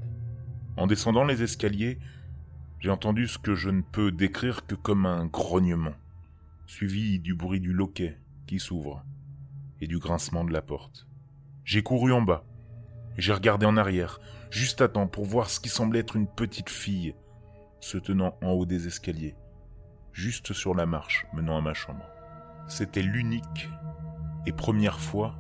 En 0.78 0.86
descendant 0.86 1.24
les 1.24 1.42
escaliers, 1.42 1.98
j'ai 2.80 2.88
entendu 2.88 3.28
ce 3.28 3.36
que 3.36 3.54
je 3.54 3.68
ne 3.68 3.82
peux 3.82 4.10
décrire 4.10 4.64
que 4.64 4.74
comme 4.74 5.04
un 5.04 5.26
grognement, 5.26 5.92
suivi 6.66 7.18
du 7.18 7.34
bruit 7.34 7.60
du 7.60 7.74
loquet 7.74 8.16
qui 8.46 8.58
s'ouvre 8.58 9.04
et 9.82 9.86
du 9.86 9.98
grincement 9.98 10.42
de 10.42 10.54
la 10.54 10.62
porte. 10.62 11.06
J'ai 11.66 11.82
couru 11.82 12.10
en 12.10 12.22
bas 12.22 12.46
j'ai 13.18 13.34
regardé 13.34 13.66
en 13.66 13.76
arrière, 13.76 14.20
juste 14.50 14.80
à 14.80 14.88
temps 14.88 15.06
pour 15.06 15.26
voir 15.26 15.50
ce 15.50 15.60
qui 15.60 15.68
semblait 15.68 16.00
être 16.00 16.16
une 16.16 16.26
petite 16.26 16.70
fille 16.70 17.14
se 17.78 17.98
tenant 17.98 18.38
en 18.42 18.52
haut 18.52 18.64
des 18.64 18.86
escaliers, 18.86 19.36
juste 20.14 20.54
sur 20.54 20.74
la 20.74 20.86
marche 20.86 21.26
menant 21.34 21.58
à 21.58 21.60
ma 21.60 21.74
chambre. 21.74 22.08
C'était 22.68 23.02
l'unique 23.02 23.68
et 24.46 24.52
première 24.52 25.00
fois 25.00 25.36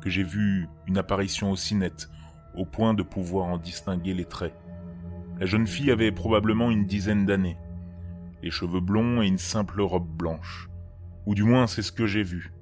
que 0.00 0.10
j'ai 0.10 0.22
vu 0.22 0.68
une 0.86 0.98
apparition 0.98 1.50
aussi 1.50 1.74
nette, 1.74 2.08
au 2.54 2.64
point 2.64 2.94
de 2.94 3.02
pouvoir 3.02 3.46
en 3.46 3.58
distinguer 3.58 4.14
les 4.14 4.24
traits. 4.24 4.54
La 5.38 5.46
jeune 5.46 5.66
fille 5.66 5.90
avait 5.90 6.12
probablement 6.12 6.70
une 6.70 6.86
dizaine 6.86 7.26
d'années, 7.26 7.58
les 8.42 8.50
cheveux 8.50 8.80
blonds 8.80 9.22
et 9.22 9.26
une 9.26 9.38
simple 9.38 9.80
robe 9.80 10.08
blanche. 10.08 10.68
Ou 11.26 11.34
du 11.34 11.44
moins 11.44 11.66
c'est 11.66 11.82
ce 11.82 11.92
que 11.92 12.06
j'ai 12.06 12.22
vu. 12.22 12.52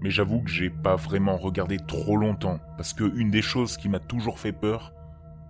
Mais 0.00 0.10
j'avoue 0.10 0.42
que 0.42 0.50
j'ai 0.50 0.70
pas 0.70 0.96
vraiment 0.96 1.36
regardé 1.36 1.78
trop 1.78 2.16
longtemps, 2.16 2.60
parce 2.76 2.92
que 2.92 3.04
une 3.16 3.30
des 3.30 3.42
choses 3.42 3.76
qui 3.76 3.88
m'a 3.88 4.00
toujours 4.00 4.38
fait 4.38 4.52
peur, 4.52 4.92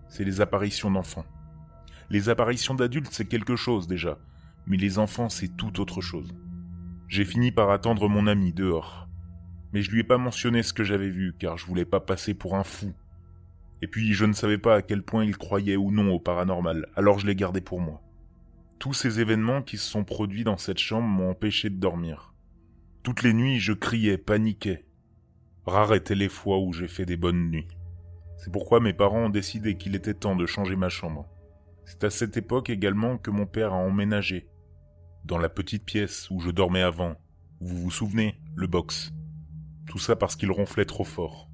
c'est 0.08 0.24
les 0.24 0.40
apparitions 0.40 0.90
d'enfants. 0.90 1.24
Les 2.10 2.28
apparitions 2.28 2.74
d'adultes 2.74 3.12
c'est 3.12 3.28
quelque 3.28 3.56
chose 3.56 3.86
déjà, 3.86 4.18
mais 4.66 4.76
les 4.76 4.98
enfants 4.98 5.28
c'est 5.28 5.56
tout 5.56 5.80
autre 5.80 6.00
chose. 6.00 6.34
J'ai 7.08 7.24
fini 7.24 7.50
par 7.50 7.70
attendre 7.70 8.08
mon 8.08 8.26
ami 8.26 8.52
dehors. 8.52 9.03
Mais 9.74 9.82
je 9.82 9.90
lui 9.90 10.00
ai 10.00 10.04
pas 10.04 10.18
mentionné 10.18 10.62
ce 10.62 10.72
que 10.72 10.84
j'avais 10.84 11.10
vu, 11.10 11.34
car 11.36 11.58
je 11.58 11.66
voulais 11.66 11.84
pas 11.84 11.98
passer 11.98 12.32
pour 12.32 12.54
un 12.54 12.62
fou. 12.62 12.94
Et 13.82 13.88
puis 13.88 14.14
je 14.14 14.24
ne 14.24 14.32
savais 14.32 14.56
pas 14.56 14.76
à 14.76 14.82
quel 14.82 15.02
point 15.02 15.24
il 15.24 15.36
croyait 15.36 15.74
ou 15.74 15.90
non 15.90 16.12
au 16.12 16.20
paranormal, 16.20 16.86
alors 16.94 17.18
je 17.18 17.26
l'ai 17.26 17.34
gardé 17.34 17.60
pour 17.60 17.80
moi. 17.80 18.00
Tous 18.78 18.92
ces 18.92 19.18
événements 19.18 19.62
qui 19.62 19.76
se 19.76 19.90
sont 19.90 20.04
produits 20.04 20.44
dans 20.44 20.58
cette 20.58 20.78
chambre 20.78 21.08
m'ont 21.08 21.30
empêché 21.30 21.70
de 21.70 21.80
dormir. 21.80 22.34
Toutes 23.02 23.24
les 23.24 23.34
nuits, 23.34 23.58
je 23.58 23.72
criais, 23.72 24.16
paniquais. 24.16 24.86
Rares 25.66 25.94
étaient 25.94 26.14
les 26.14 26.28
fois 26.28 26.60
où 26.60 26.72
j'ai 26.72 26.88
fait 26.88 27.04
des 27.04 27.16
bonnes 27.16 27.50
nuits. 27.50 27.66
C'est 28.36 28.52
pourquoi 28.52 28.78
mes 28.78 28.92
parents 28.92 29.24
ont 29.24 29.30
décidé 29.30 29.76
qu'il 29.76 29.96
était 29.96 30.14
temps 30.14 30.36
de 30.36 30.46
changer 30.46 30.76
ma 30.76 30.88
chambre. 30.88 31.26
C'est 31.84 32.04
à 32.04 32.10
cette 32.10 32.36
époque 32.36 32.70
également 32.70 33.18
que 33.18 33.32
mon 33.32 33.46
père 33.46 33.72
a 33.72 33.78
emménagé. 33.78 34.46
Dans 35.24 35.38
la 35.38 35.48
petite 35.48 35.84
pièce 35.84 36.30
où 36.30 36.38
je 36.38 36.52
dormais 36.52 36.82
avant. 36.82 37.16
Vous 37.60 37.76
vous 37.76 37.90
souvenez, 37.90 38.38
le 38.54 38.68
box? 38.68 39.12
Tout 39.86 39.98
ça 39.98 40.16
parce 40.16 40.36
qu'il 40.36 40.50
ronflait 40.50 40.84
trop 40.84 41.04
fort. 41.04 41.48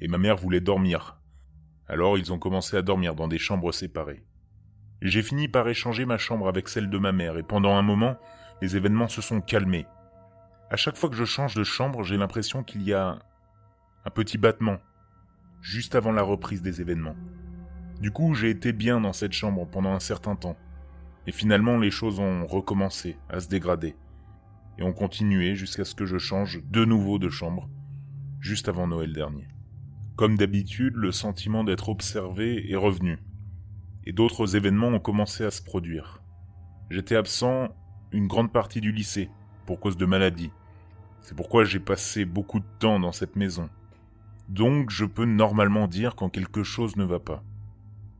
Et 0.00 0.08
ma 0.08 0.18
mère 0.18 0.36
voulait 0.36 0.60
dormir. 0.60 1.20
Alors 1.86 2.18
ils 2.18 2.32
ont 2.32 2.38
commencé 2.38 2.76
à 2.76 2.82
dormir 2.82 3.14
dans 3.14 3.28
des 3.28 3.38
chambres 3.38 3.72
séparées. 3.72 4.24
J'ai 5.00 5.22
fini 5.22 5.48
par 5.48 5.68
échanger 5.68 6.04
ma 6.06 6.18
chambre 6.18 6.48
avec 6.48 6.68
celle 6.68 6.90
de 6.90 6.98
ma 6.98 7.12
mère 7.12 7.36
et 7.38 7.42
pendant 7.42 7.76
un 7.76 7.82
moment, 7.82 8.16
les 8.60 8.76
événements 8.76 9.08
se 9.08 9.22
sont 9.22 9.40
calmés. 9.40 9.86
À 10.70 10.76
chaque 10.76 10.96
fois 10.96 11.08
que 11.08 11.16
je 11.16 11.24
change 11.24 11.54
de 11.54 11.64
chambre, 11.64 12.02
j'ai 12.02 12.16
l'impression 12.16 12.62
qu'il 12.62 12.82
y 12.82 12.92
a 12.92 13.18
un 14.04 14.10
petit 14.10 14.38
battement, 14.38 14.78
juste 15.62 15.94
avant 15.94 16.12
la 16.12 16.22
reprise 16.22 16.62
des 16.62 16.80
événements. 16.80 17.16
Du 18.00 18.10
coup, 18.10 18.34
j'ai 18.34 18.50
été 18.50 18.72
bien 18.72 19.00
dans 19.00 19.12
cette 19.12 19.32
chambre 19.32 19.66
pendant 19.66 19.92
un 19.92 20.00
certain 20.00 20.36
temps. 20.36 20.56
Et 21.26 21.32
finalement, 21.32 21.78
les 21.78 21.90
choses 21.90 22.20
ont 22.20 22.46
recommencé 22.46 23.16
à 23.28 23.40
se 23.40 23.48
dégrader. 23.48 23.96
Et 24.78 24.82
ont 24.82 24.92
continué 24.92 25.54
jusqu'à 25.54 25.84
ce 25.84 25.94
que 25.94 26.06
je 26.06 26.18
change 26.18 26.62
de 26.70 26.84
nouveau 26.84 27.18
de 27.18 27.28
chambre, 27.28 27.68
juste 28.40 28.68
avant 28.68 28.86
Noël 28.86 29.12
dernier. 29.12 29.48
Comme 30.16 30.36
d'habitude, 30.36 30.94
le 30.94 31.12
sentiment 31.12 31.64
d'être 31.64 31.88
observé 31.88 32.70
est 32.70 32.76
revenu. 32.76 33.18
Et 34.04 34.12
d'autres 34.12 34.56
événements 34.56 34.88
ont 34.88 35.00
commencé 35.00 35.44
à 35.44 35.50
se 35.50 35.62
produire. 35.62 36.22
J'étais 36.90 37.16
absent 37.16 37.68
une 38.12 38.26
grande 38.26 38.52
partie 38.52 38.80
du 38.80 38.92
lycée, 38.92 39.30
pour 39.66 39.80
cause 39.80 39.96
de 39.96 40.06
maladie. 40.06 40.50
C'est 41.20 41.36
pourquoi 41.36 41.64
j'ai 41.64 41.80
passé 41.80 42.24
beaucoup 42.24 42.60
de 42.60 42.64
temps 42.78 42.98
dans 42.98 43.12
cette 43.12 43.36
maison. 43.36 43.68
Donc 44.48 44.90
je 44.90 45.04
peux 45.04 45.26
normalement 45.26 45.86
dire 45.86 46.16
quand 46.16 46.30
quelque 46.30 46.62
chose 46.62 46.96
ne 46.96 47.04
va 47.04 47.18
pas. 47.18 47.42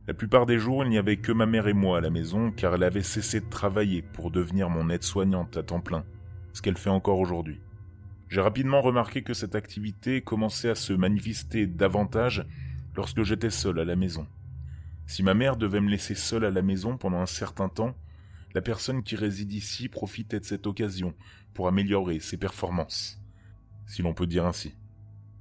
La 0.07 0.13
plupart 0.13 0.45
des 0.45 0.59
jours, 0.59 0.83
il 0.83 0.89
n'y 0.89 0.97
avait 0.97 1.17
que 1.17 1.31
ma 1.31 1.45
mère 1.45 1.67
et 1.67 1.73
moi 1.73 1.97
à 1.97 2.01
la 2.01 2.11
maison 2.11 2.51
car 2.51 2.75
elle 2.75 2.83
avait 2.83 3.03
cessé 3.03 3.39
de 3.39 3.49
travailler 3.49 4.01
pour 4.01 4.29
devenir 4.29 4.69
mon 4.69 4.89
aide-soignante 4.89 5.57
à 5.57 5.63
temps 5.63 5.81
plein, 5.81 6.03
qu'elle 6.61 6.77
fait 6.77 6.89
encore 6.89 7.19
aujourd'hui. 7.19 7.61
J'ai 8.29 8.41
rapidement 8.41 8.81
remarqué 8.81 9.23
que 9.23 9.33
cette 9.33 9.55
activité 9.55 10.21
commençait 10.21 10.69
à 10.69 10.75
se 10.75 10.93
manifester 10.93 11.65
davantage 11.65 12.45
lorsque 12.95 13.23
j'étais 13.23 13.49
seul 13.49 13.79
à 13.79 13.85
la 13.85 13.95
maison. 13.95 14.27
Si 15.07 15.23
ma 15.23 15.33
mère 15.33 15.57
devait 15.57 15.81
me 15.81 15.89
laisser 15.89 16.13
seul 16.13 16.45
à 16.45 16.51
la 16.51 16.61
maison 16.61 16.95
pendant 16.95 17.19
un 17.19 17.25
certain 17.25 17.69
temps, 17.69 17.95
la 18.53 18.61
personne 18.61 19.01
qui 19.01 19.15
réside 19.15 19.51
ici 19.51 19.89
profitait 19.89 20.39
de 20.39 20.45
cette 20.45 20.67
occasion 20.67 21.15
pour 21.53 21.67
améliorer 21.67 22.19
ses 22.19 22.37
performances, 22.37 23.19
si 23.87 24.01
l'on 24.01 24.13
peut 24.13 24.27
dire 24.27 24.45
ainsi. 24.45 24.75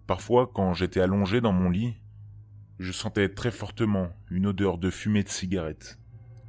Parfois, 0.07 0.51
quand 0.53 0.73
j'étais 0.73 1.01
allongé 1.01 1.43
dans 1.43 1.53
mon 1.53 1.69
lit, 1.69 1.97
je 2.79 2.93
sentais 2.93 3.29
très 3.29 3.51
fortement 3.51 4.09
une 4.31 4.47
odeur 4.47 4.79
de 4.79 4.89
fumée 4.89 5.23
de 5.23 5.29
cigarette. 5.29 5.99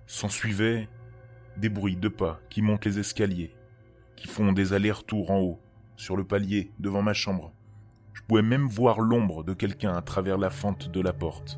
S'ensuivaient 0.07 0.87
des 1.57 1.69
bruits 1.69 1.97
de 1.97 2.07
pas 2.07 2.39
qui 2.49 2.61
montent 2.61 2.85
les 2.85 2.99
escaliers, 2.99 3.53
qui 4.19 4.27
font 4.27 4.51
des 4.51 4.73
allers-retours 4.73 5.31
en 5.31 5.39
haut, 5.39 5.61
sur 5.95 6.17
le 6.17 6.25
palier, 6.25 6.73
devant 6.77 7.01
ma 7.01 7.13
chambre. 7.13 7.53
Je 8.11 8.21
pouvais 8.23 8.41
même 8.41 8.67
voir 8.67 8.99
l'ombre 8.99 9.45
de 9.45 9.53
quelqu'un 9.53 9.95
à 9.95 10.01
travers 10.01 10.37
la 10.37 10.49
fente 10.49 10.91
de 10.91 10.99
la 10.99 11.13
porte. 11.13 11.57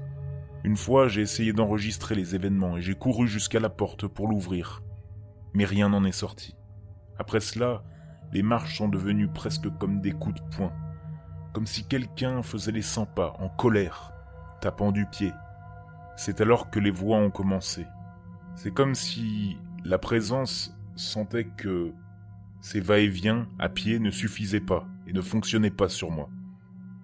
Une 0.64 0.78
fois, 0.78 1.08
j'ai 1.08 1.22
essayé 1.22 1.54
d'enregistrer 1.54 2.14
les 2.14 2.36
événements 2.36 2.78
et 2.78 2.82
j'ai 2.82 2.94
couru 2.94 3.28
jusqu'à 3.28 3.60
la 3.60 3.70
porte 3.70 4.06
pour 4.06 4.28
l'ouvrir. 4.28 4.84
Mais 5.56 5.66
rien 5.66 5.90
n'en 5.90 6.04
est 6.04 6.12
sorti. 6.12 6.56
Après 7.18 7.40
cela, 7.40 7.84
les 8.32 8.44
marches 8.44 8.78
sont 8.78 8.90
devenues 8.90 9.28
presque 9.28 9.76
comme 9.80 10.02
des 10.02 10.12
coups 10.12 10.36
de 10.36 10.56
poing, 10.56 10.72
comme 11.54 11.66
si 11.66 11.88
quelqu'un 11.88 12.44
faisait 12.44 12.72
les 12.72 12.84
cent 12.84 13.08
pas 13.08 13.36
en 13.40 13.50
colère, 13.50 14.14
tapant 14.62 14.92
du 14.92 15.08
pied. 15.08 15.34
C'est 16.16 16.42
alors 16.42 16.70
que 16.70 16.80
les 16.80 16.92
voix 16.92 17.18
ont 17.18 17.32
commencé. 17.32 17.88
C'est 18.54 18.72
comme 18.72 18.94
si 18.94 19.58
la 19.84 19.98
présence 19.98 20.78
sentait 20.96 21.46
que 21.46 21.92
ces 22.62 22.80
va-et-vient 22.80 23.48
à 23.60 23.70
pied 23.70 24.00
ne 24.00 24.12
suffisaient 24.12 24.60
pas 24.60 24.88
et 25.08 25.14
ne 25.14 25.22
fonctionnaient 25.22 25.72
pas 25.72 25.90
sur 25.90 26.12
moi. 26.12 26.30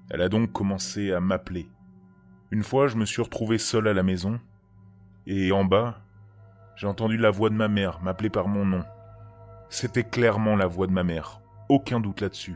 Elle 0.10 0.22
a 0.22 0.30
donc 0.30 0.52
commencé 0.52 1.12
à 1.12 1.20
m'appeler. 1.20 1.68
Une 2.52 2.64
fois, 2.64 2.88
je 2.88 2.96
me 2.96 3.06
suis 3.06 3.22
retrouvé 3.22 3.58
seul 3.58 3.88
à 3.88 3.94
la 3.94 4.04
maison, 4.04 4.40
et 5.26 5.52
en 5.52 5.66
bas, 5.66 6.00
j'ai 6.78 6.88
entendu 6.88 7.18
la 7.18 7.32
voix 7.32 7.50
de 7.50 7.56
ma 7.56 7.68
mère 7.68 8.02
m'appeler 8.02 8.30
par 8.30 8.48
mon 8.48 8.66
nom. 8.66 8.84
C'était 9.70 10.04
clairement 10.04 10.56
la 10.56 10.68
voix 10.68 10.88
de 10.88 10.94
ma 10.94 11.04
mère, 11.04 11.42
aucun 11.68 12.00
doute 12.00 12.22
là-dessus. 12.22 12.56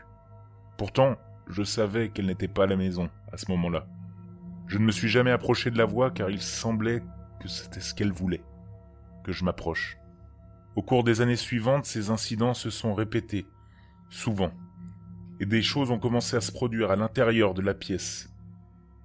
Pourtant, 0.78 1.16
je 1.48 1.62
savais 1.62 2.08
qu'elle 2.08 2.26
n'était 2.26 2.48
pas 2.48 2.64
à 2.64 2.68
la 2.68 2.76
maison 2.76 3.10
à 3.32 3.36
ce 3.36 3.50
moment-là. 3.50 3.86
Je 4.68 4.78
ne 4.78 4.84
me 4.84 4.92
suis 4.92 5.08
jamais 5.08 5.32
approché 5.32 5.70
de 5.70 5.76
la 5.76 5.84
voix 5.84 6.10
car 6.10 6.30
il 6.30 6.40
semblait 6.40 7.02
que 7.40 7.48
c'était 7.48 7.80
ce 7.80 7.92
qu'elle 7.92 8.12
voulait, 8.12 8.44
que 9.24 9.32
je 9.32 9.44
m'approche. 9.44 9.98
Au 10.74 10.80
cours 10.80 11.04
des 11.04 11.20
années 11.20 11.36
suivantes, 11.36 11.84
ces 11.84 12.08
incidents 12.08 12.54
se 12.54 12.70
sont 12.70 12.94
répétés, 12.94 13.46
souvent, 14.08 14.52
et 15.38 15.44
des 15.44 15.60
choses 15.60 15.90
ont 15.90 15.98
commencé 15.98 16.34
à 16.34 16.40
se 16.40 16.50
produire 16.50 16.90
à 16.90 16.96
l'intérieur 16.96 17.52
de 17.52 17.60
la 17.60 17.74
pièce, 17.74 18.30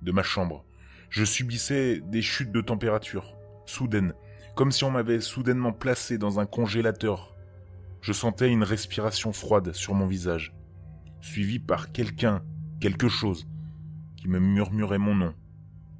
de 0.01 0.13
ma 0.13 0.23
chambre. 0.23 0.63
Je 1.09 1.25
subissais 1.25 1.99
des 1.99 2.21
chutes 2.21 2.53
de 2.53 2.61
température, 2.61 3.35
soudaines, 3.65 4.13
comme 4.55 4.71
si 4.71 4.85
on 4.85 4.91
m'avait 4.91 5.19
soudainement 5.19 5.73
placé 5.73 6.17
dans 6.17 6.39
un 6.39 6.45
congélateur. 6.45 7.35
Je 7.99 8.13
sentais 8.13 8.49
une 8.49 8.63
respiration 8.63 9.33
froide 9.33 9.73
sur 9.73 9.93
mon 9.93 10.07
visage, 10.07 10.55
suivie 11.19 11.59
par 11.59 11.91
quelqu'un, 11.91 12.43
quelque 12.79 13.09
chose, 13.09 13.45
qui 14.15 14.29
me 14.29 14.39
murmurait 14.39 14.99
mon 14.99 15.15
nom, 15.15 15.33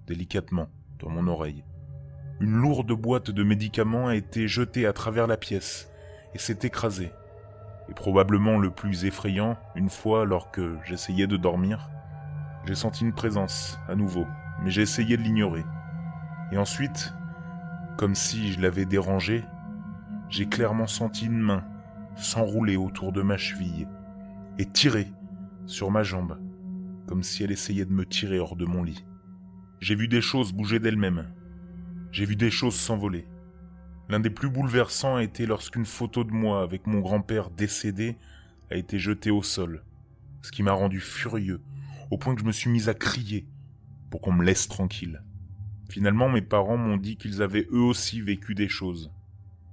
délicatement, 0.05 0.69
dans 0.99 1.09
mon 1.09 1.27
oreille. 1.27 1.65
Une 2.39 2.55
lourde 2.55 2.91
boîte 2.91 3.31
de 3.31 3.43
médicaments 3.43 4.07
a 4.07 4.15
été 4.15 4.47
jetée 4.47 4.85
à 4.85 4.93
travers 4.93 5.25
la 5.25 5.37
pièce 5.37 5.89
et 6.35 6.37
s'est 6.37 6.59
écrasée. 6.61 7.11
Et 7.89 7.93
probablement 7.93 8.59
le 8.59 8.69
plus 8.69 9.05
effrayant, 9.05 9.57
une 9.75 9.89
fois, 9.89 10.21
alors 10.21 10.51
que 10.51 10.77
j'essayais 10.85 11.25
de 11.25 11.37
dormir, 11.37 11.89
j'ai 12.65 12.75
senti 12.75 13.05
une 13.05 13.13
présence, 13.13 13.79
à 13.87 13.95
nouveau, 13.95 14.27
mais 14.61 14.69
j'ai 14.69 14.83
essayé 14.83 15.17
de 15.17 15.23
l'ignorer. 15.23 15.63
Et 16.51 16.57
ensuite, 16.57 17.13
comme 17.97 18.13
si 18.13 18.51
je 18.51 18.61
l'avais 18.61 18.85
dérangé, 18.85 19.43
j'ai 20.29 20.47
clairement 20.47 20.87
senti 20.87 21.25
une 21.25 21.39
main 21.39 21.63
s'enrouler 22.15 22.77
autour 22.77 23.13
de 23.13 23.21
ma 23.21 23.37
cheville 23.37 23.87
et 24.59 24.65
tirer 24.65 25.07
sur 25.65 25.89
ma 25.89 26.03
jambe, 26.03 26.37
comme 27.07 27.23
si 27.23 27.43
elle 27.43 27.51
essayait 27.51 27.85
de 27.85 27.93
me 27.93 28.05
tirer 28.05 28.39
hors 28.39 28.55
de 28.55 28.65
mon 28.65 28.83
lit. 28.83 29.05
J'ai 29.79 29.95
vu 29.95 30.07
des 30.07 30.21
choses 30.21 30.53
bouger 30.53 30.79
d'elles-mêmes. 30.79 31.25
J'ai 32.11 32.25
vu 32.25 32.35
des 32.35 32.51
choses 32.51 32.75
s'envoler. 32.75 33.27
L'un 34.09 34.19
des 34.19 34.29
plus 34.29 34.49
bouleversants 34.49 35.17
a 35.17 35.23
été 35.23 35.45
lorsqu'une 35.45 35.85
photo 35.85 36.23
de 36.23 36.31
moi 36.31 36.61
avec 36.61 36.87
mon 36.87 36.99
grand-père 36.99 37.49
décédé 37.49 38.17
a 38.71 38.75
été 38.75 38.97
jetée 38.97 39.31
au 39.31 39.43
sol, 39.43 39.83
ce 40.41 40.51
qui 40.51 40.63
m'a 40.63 40.71
rendu 40.71 40.99
furieux, 40.99 41.61
au 42.09 42.17
point 42.17 42.33
que 42.33 42.41
je 42.41 42.45
me 42.45 42.51
suis 42.51 42.69
mis 42.69 42.89
à 42.89 42.93
crier 42.93 43.45
pour 44.09 44.21
qu'on 44.21 44.31
me 44.31 44.45
laisse 44.45 44.67
tranquille. 44.67 45.21
Finalement, 45.89 46.29
mes 46.29 46.41
parents 46.41 46.77
m'ont 46.77 46.97
dit 46.97 47.17
qu'ils 47.17 47.41
avaient 47.41 47.67
eux 47.71 47.81
aussi 47.81 48.21
vécu 48.21 48.55
des 48.55 48.69
choses. 48.69 49.11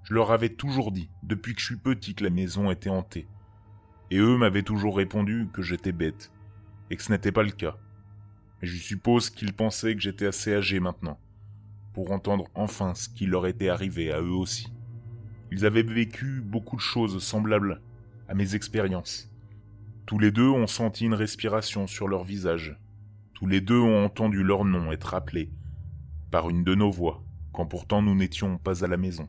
Je 0.03 0.14
leur 0.14 0.33
avais 0.33 0.50
toujours 0.50 0.93
dit, 0.93 1.11
depuis 1.23 1.55
que 1.55 1.61
je 1.61 1.67
suis 1.67 1.76
petit, 1.76 2.14
que 2.14 2.25
la 2.25 2.31
maison 2.31 2.71
était 2.71 2.91
hantée. 2.91 3.26
Et 4.11 4.19
eux 4.19 4.37
m'avaient 4.37 4.62
toujours 4.62 4.97
répondu 4.97 5.49
que 5.53 5.62
j'étais 5.62 5.93
bête, 5.93 6.31
et 6.91 6.97
que 6.97 7.03
ce 7.03 7.12
n'était 7.12 7.33
pas 7.33 7.43
le 7.43 7.50
cas. 7.50 7.76
Mais 8.61 8.69
je 8.69 8.76
suppose 8.76 9.31
qu'ils 9.31 9.55
pensaient 9.55 9.95
que 9.95 10.00
j'étais 10.00 10.26
assez 10.26 10.55
âgé 10.55 10.79
maintenant, 10.79 11.19
pour 11.95 12.11
entendre 12.11 12.47
enfin 12.55 12.95
ce 12.95 13.09
qui 13.09 13.25
leur 13.25 13.47
était 13.47 13.71
arrivé 13.71 14.13
à 14.13 14.21
eux 14.21 14.35
aussi. 14.35 14.67
Ils 15.51 15.65
avaient 15.65 15.83
vécu 15.83 16.43
beaucoup 16.45 16.77
de 16.77 16.81
choses 16.81 17.23
semblables 17.23 17.81
à 18.29 18.35
mes 18.35 18.55
expériences. 18.55 19.31
Tous 20.05 20.19
les 20.19 20.33
deux 20.33 20.49
ont 20.49 20.67
senti 20.67 21.07
une 21.07 21.15
respiration 21.15 21.87
sur 21.87 22.09
leur 22.09 22.25
visage. 22.25 22.77
Tous 23.33 23.47
les 23.47 23.61
deux 23.61 23.79
ont 23.79 24.05
entendu 24.05 24.43
leur 24.43 24.65
nom 24.65 24.93
être 24.93 25.15
appelé 25.15 25.51
par 26.31 26.51
une 26.51 26.65
de 26.65 26.75
nos 26.75 26.91
voix, 26.91 27.23
quand 27.53 27.65
pourtant 27.65 28.03
nous 28.03 28.17
n'étions 28.17 28.59
pas 28.59 28.85
à 28.85 28.89
la 28.89 28.97
maison, 28.97 29.29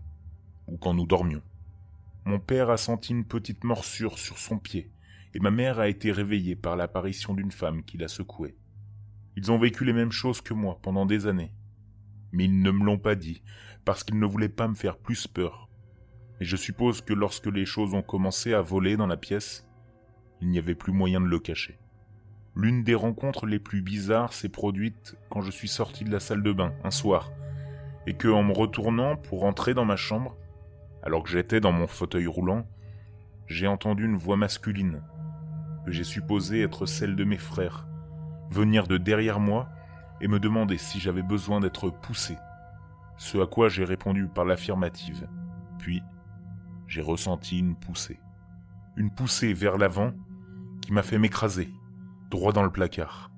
ou 0.66 0.76
quand 0.76 0.96
nous 0.96 1.06
dormions. 1.06 1.44
Mon 2.26 2.40
père 2.40 2.72
a 2.72 2.78
senti 2.78 3.12
une 3.12 3.26
petite 3.26 3.64
morsure 3.64 4.18
sur 4.18 4.40
son 4.40 4.58
pied, 4.58 4.90
et 5.36 5.40
ma 5.40 5.52
mère 5.52 5.78
a 5.78 5.88
été 5.88 6.12
réveillée 6.12 6.56
par 6.56 6.76
l'apparition 6.76 7.36
d'une 7.36 7.52
femme 7.52 7.84
qui 7.84 8.00
la 8.00 8.08
secouait. 8.08 8.56
Ils 9.38 9.52
ont 9.52 9.60
vécu 9.60 9.86
les 9.86 9.94
mêmes 9.94 10.12
choses 10.12 10.42
que 10.42 10.56
moi 10.56 10.80
pendant 10.82 11.06
des 11.06 11.28
années, 11.28 11.52
mais 12.36 12.46
ils 12.46 12.62
ne 12.62 12.72
me 12.72 12.84
l'ont 12.84 12.98
pas 12.98 13.16
dit, 13.16 13.42
parce 13.86 14.04
qu'ils 14.04 14.20
ne 14.20 14.26
voulaient 14.26 14.50
pas 14.50 14.68
me 14.68 14.76
faire 14.76 14.98
plus 14.98 15.26
peur. 15.26 15.70
Et 16.42 16.46
je 16.46 16.58
suppose 16.58 17.02
que 17.02 17.14
lorsque 17.14 17.48
les 17.48 17.66
choses 17.66 17.94
ont 17.94 18.02
commencé 18.02 18.54
à 18.54 18.62
voler 18.62 18.98
dans 18.98 19.08
la 19.08 19.16
pièce, 19.16 19.66
il 20.42 20.50
n'y 20.50 20.60
avait 20.60 20.76
plus 20.76 20.92
moyen 20.92 21.22
de 21.22 21.28
le 21.28 21.40
cacher. 21.40 21.80
L'une 22.58 22.84
des 22.84 22.96
rencontres 22.96 23.46
les 23.46 23.60
plus 23.60 23.82
bizarres 23.82 24.34
s'est 24.34 24.50
produite 24.50 25.16
quand 25.30 25.42
je 25.42 25.52
suis 25.52 25.68
sorti 25.68 26.04
de 26.04 26.12
la 26.12 26.20
salle 26.20 26.44
de 26.44 26.52
bain 26.52 26.74
un 26.84 26.92
soir, 26.92 27.32
et 28.06 28.16
que 28.16 28.28
en 28.28 28.44
me 28.44 28.54
retournant 28.54 29.16
pour 29.16 29.46
entrer 29.46 29.74
dans 29.74 29.86
ma 29.86 29.96
chambre, 29.96 30.36
alors 31.04 31.24
que 31.24 31.30
j'étais 31.30 31.62
dans 31.62 31.72
mon 31.72 31.88
fauteuil 31.88 32.28
roulant, 32.28 32.68
j'ai 33.48 33.68
entendu 33.68 34.06
une 34.06 34.18
voix 34.18 34.38
masculine, 34.38 35.02
que 35.86 35.92
j'ai 35.92 36.04
supposée 36.04 36.62
être 36.62 36.86
celle 36.86 37.16
de 37.16 37.24
mes 37.24 37.38
frères, 37.38 37.88
venir 38.50 38.88
de 38.88 38.98
derrière 38.98 39.40
moi 39.40 39.70
et 40.22 40.28
me 40.28 40.40
demander 40.40 40.78
si 40.78 41.00
j'avais 41.00 41.22
besoin 41.22 41.60
d'être 41.60 41.90
poussé. 41.90 42.38
Ce 43.18 43.38
à 43.38 43.48
quoi 43.48 43.70
j'ai 43.70 43.86
répondu 43.86 44.28
par 44.28 44.46
l'affirmative. 44.46 45.28
Puis, 45.80 46.02
j'ai 46.88 47.02
ressenti 47.02 47.60
une 47.60 47.76
poussée. 47.76 48.20
Une 48.98 49.12
poussée 49.12 49.54
vers 49.54 49.78
l'avant 49.78 50.14
qui 50.82 50.94
m'a 50.94 51.04
fait 51.04 51.18
m'écraser 51.18 51.70
droit 52.30 52.54
dans 52.54 52.64
le 52.64 52.72
placard. 52.72 53.32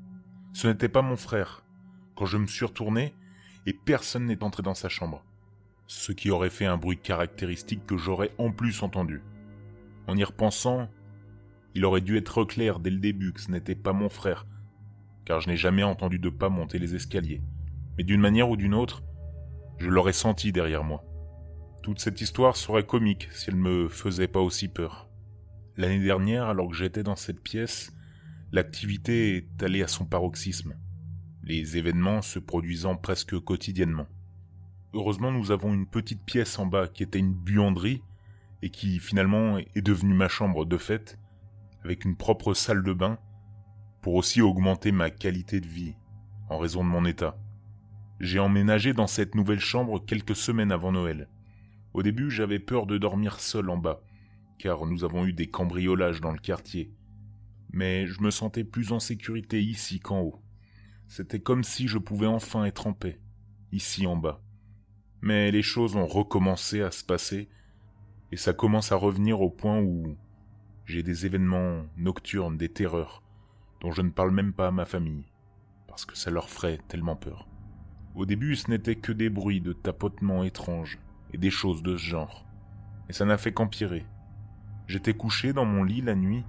Ce 0.54 0.68
n'était 0.68 0.90
pas 0.90 1.02
mon 1.02 1.18
frère. 1.18 1.64
Quand 2.16 2.26
je 2.26 2.38
me 2.38 2.48
suis 2.48 2.66
retourné, 2.66 3.16
et 3.66 3.74
personne 3.74 4.26
n'est 4.26 4.44
entré 4.44 4.64
dans 4.64 4.74
sa 4.74 4.90
chambre. 4.90 5.24
Ce 5.88 6.12
qui 6.12 6.32
aurait 6.32 6.50
fait 6.50 6.66
un 6.66 6.78
bruit 6.78 6.98
caractéristique 6.98 7.86
que 7.86 7.98
j'aurais 7.98 8.32
en 8.38 8.52
plus 8.52 8.82
entendu. 8.82 9.22
En 10.08 10.18
y 10.18 10.24
repensant, 10.24 10.90
il 11.76 11.86
aurait 11.86 12.02
dû 12.02 12.18
être 12.18 12.44
clair 12.44 12.80
dès 12.80 12.90
le 12.90 12.98
début 12.98 13.34
que 13.34 13.42
ce 13.42 13.52
n'était 13.52 13.76
pas 13.76 13.94
mon 13.94 14.10
frère, 14.10 14.48
car 15.28 15.42
je 15.42 15.50
n'ai 15.50 15.58
jamais 15.58 15.84
entendu 15.84 16.20
de 16.20 16.30
pas 16.30 16.48
monter 16.48 16.80
les 16.80 16.96
escaliers. 16.96 17.42
Mais 17.98 18.06
d'une 18.06 18.22
manière 18.22 18.50
ou 18.50 18.56
d'une 18.56 18.74
autre, 18.74 19.04
je 19.78 19.90
l'aurais 19.90 20.14
senti 20.14 20.54
derrière 20.54 20.86
moi. 20.86 21.04
Toute 21.84 22.00
cette 22.00 22.22
histoire 22.22 22.56
serait 22.56 22.86
comique 22.86 23.28
si 23.32 23.50
elle 23.50 23.58
me 23.58 23.90
faisait 23.90 24.30
pas 24.30 24.40
aussi 24.40 24.70
peur. 24.70 25.10
L'année 25.76 26.00
dernière, 26.00 26.46
alors 26.46 26.70
que 26.70 26.78
j'étais 26.78 27.04
dans 27.04 27.18
cette 27.18 27.42
pièce, 27.42 27.92
l'activité 28.54 29.36
est 29.36 29.64
allée 29.64 29.84
à 29.84 29.90
son 29.90 30.06
paroxysme, 30.06 30.78
les 31.44 31.76
événements 31.76 32.22
se 32.22 32.40
produisant 32.40 32.96
presque 32.96 33.38
quotidiennement. 33.38 34.08
Heureusement, 34.94 35.34
nous 35.34 35.52
avons 35.52 35.74
une 35.74 35.88
petite 35.88 36.24
pièce 36.24 36.58
en 36.58 36.68
bas 36.68 36.88
qui 36.88 37.04
était 37.04 37.20
une 37.20 37.34
buanderie 37.34 38.02
et 38.62 38.70
qui 38.70 39.00
finalement 39.00 39.58
est 39.58 39.82
devenue 39.82 40.14
ma 40.14 40.30
chambre 40.30 40.64
de 40.64 40.78
fête, 40.78 41.20
avec 41.84 42.06
une 42.06 42.16
propre 42.16 42.54
salle 42.54 42.82
de 42.82 42.94
bain, 42.94 43.20
pour 44.08 44.16
aussi 44.16 44.42
augmenter 44.42 44.94
ma 44.94 45.10
qualité 45.10 45.60
de 45.60 45.68
vie, 45.68 45.94
en 46.48 46.60
raison 46.60 46.82
de 46.82 46.88
mon 46.88 47.04
état. 47.04 47.38
J'ai 48.22 48.40
emménagé 48.40 48.94
dans 48.94 49.06
cette 49.06 49.36
nouvelle 49.36 49.60
chambre 49.60 50.00
quelques 50.00 50.38
semaines 50.38 50.72
avant 50.72 50.94
Noël. 50.94 51.28
Au 51.94 52.04
début, 52.04 52.32
j'avais 52.32 52.60
peur 52.60 52.86
de 52.86 52.98
dormir 52.98 53.42
seul 53.42 53.70
en 53.70 53.76
bas, 53.76 54.02
car 54.60 54.86
nous 54.86 55.04
avons 55.04 55.26
eu 55.26 55.34
des 55.34 55.48
cambriolages 55.48 56.22
dans 56.22 56.32
le 56.32 56.40
quartier, 56.40 56.94
mais 57.74 58.08
je 58.08 58.22
me 58.22 58.32
sentais 58.32 58.64
plus 58.64 58.94
en 58.94 59.02
sécurité 59.02 59.62
ici 59.62 60.00
qu'en 60.00 60.22
haut. 60.22 60.42
C'était 61.10 61.42
comme 61.42 61.66
si 61.66 61.90
je 61.90 61.98
pouvais 61.98 62.28
enfin 62.28 62.64
être 62.64 62.88
en 62.88 62.94
paix, 62.94 63.20
ici 63.74 64.08
en 64.08 64.16
bas. 64.16 64.42
Mais 65.20 65.52
les 65.52 65.64
choses 65.64 65.98
ont 65.98 66.08
recommencé 66.08 66.82
à 66.82 66.92
se 66.92 67.04
passer, 67.04 67.50
et 68.32 68.38
ça 68.38 68.54
commence 68.54 68.94
à 68.94 68.96
revenir 68.96 69.42
au 69.42 69.50
point 69.50 69.82
où 69.82 70.16
j'ai 70.86 71.04
des 71.04 71.26
événements 71.26 71.84
nocturnes, 71.98 72.56
des 72.56 72.70
terreurs, 72.70 73.27
dont 73.82 73.92
je 73.92 74.02
ne 74.02 74.10
parle 74.10 74.32
même 74.32 74.54
pas 74.54 74.68
à 74.68 74.72
ma 74.72 74.86
famille, 74.86 75.26
parce 75.88 76.06
que 76.06 76.18
ça 76.18 76.32
leur 76.32 76.50
ferait 76.50 76.80
tellement 76.88 77.16
peur. 77.16 77.48
Au 78.16 78.26
début, 78.26 78.56
ce 78.56 78.70
n'était 78.70 78.96
que 78.96 79.12
des 79.12 79.30
bruits 79.30 79.62
de 79.62 79.74
tapotements 79.74 80.44
étranges, 80.44 81.00
et 81.34 81.38
des 81.38 81.50
choses 81.50 81.84
de 81.84 81.98
ce 81.98 82.04
genre, 82.04 82.46
et 83.10 83.14
ça 83.14 83.26
n'a 83.26 83.38
fait 83.38 83.54
qu'empirer. 83.54 84.06
J'étais 84.88 85.14
couché 85.14 85.54
dans 85.54 85.66
mon 85.66 85.84
lit 85.84 86.02
la 86.02 86.16
nuit, 86.16 86.46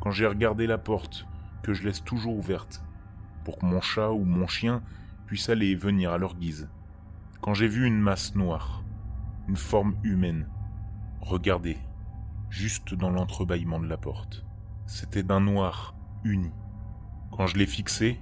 quand 0.00 0.10
j'ai 0.10 0.26
regardé 0.26 0.66
la 0.66 0.78
porte, 0.78 1.26
que 1.62 1.72
je 1.72 1.84
laisse 1.84 2.04
toujours 2.04 2.36
ouverte, 2.36 2.82
pour 3.44 3.58
que 3.58 3.66
mon 3.66 3.80
chat 3.80 4.10
ou 4.10 4.24
mon 4.24 4.46
chien 4.46 4.82
puisse 5.26 5.48
aller 5.48 5.68
et 5.68 5.74
venir 5.74 6.12
à 6.12 6.18
leur 6.18 6.36
guise. 6.36 6.68
Quand 7.40 7.54
j'ai 7.54 7.68
vu 7.68 7.86
une 7.86 8.00
masse 8.00 8.34
noire, 8.34 8.84
une 9.48 9.56
forme 9.56 9.96
humaine, 10.02 10.48
regarder, 11.20 11.78
juste 12.50 12.94
dans 12.94 13.10
l'entrebâillement 13.10 13.80
de 13.80 13.88
la 13.88 13.96
porte. 13.96 14.44
C'était 14.86 15.22
d'un 15.22 15.40
noir 15.40 15.94
Quand 17.32 17.46
je 17.46 17.56
l'ai 17.56 17.66
fixé, 17.66 18.20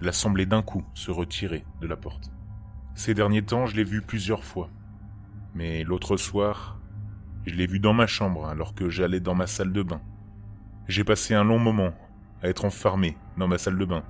elle 0.00 0.08
a 0.08 0.12
semblé 0.12 0.46
d'un 0.46 0.62
coup 0.62 0.84
se 0.94 1.10
retirer 1.10 1.64
de 1.80 1.86
la 1.86 1.96
porte. 1.96 2.30
Ces 2.94 3.14
derniers 3.14 3.42
temps, 3.42 3.66
je 3.66 3.76
l'ai 3.76 3.84
vu 3.84 4.02
plusieurs 4.02 4.44
fois. 4.44 4.70
Mais 5.54 5.82
l'autre 5.82 6.16
soir, 6.16 6.78
je 7.46 7.54
l'ai 7.54 7.66
vu 7.66 7.80
dans 7.80 7.94
ma 7.94 8.06
chambre 8.06 8.46
alors 8.46 8.74
que 8.74 8.88
j'allais 8.88 9.20
dans 9.20 9.34
ma 9.34 9.46
salle 9.46 9.72
de 9.72 9.82
bain. 9.82 10.00
J'ai 10.86 11.04
passé 11.04 11.34
un 11.34 11.44
long 11.44 11.58
moment 11.58 11.92
à 12.42 12.48
être 12.48 12.64
enfermé 12.64 13.16
dans 13.36 13.48
ma 13.48 13.58
salle 13.58 13.78
de 13.78 13.84
bain, 13.84 14.04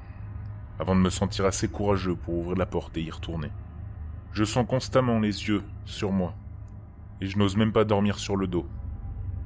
avant 0.78 0.94
de 0.94 1.00
me 1.00 1.10
sentir 1.10 1.46
assez 1.46 1.68
courageux 1.68 2.16
pour 2.16 2.34
ouvrir 2.34 2.56
la 2.56 2.66
porte 2.66 2.96
et 2.96 3.02
y 3.02 3.10
retourner. 3.10 3.50
Je 4.32 4.44
sens 4.44 4.66
constamment 4.66 5.18
les 5.18 5.48
yeux 5.48 5.62
sur 5.86 6.12
moi, 6.12 6.34
et 7.20 7.26
je 7.26 7.38
n'ose 7.38 7.56
même 7.56 7.72
pas 7.72 7.84
dormir 7.84 8.18
sur 8.18 8.36
le 8.36 8.46
dos. 8.46 8.66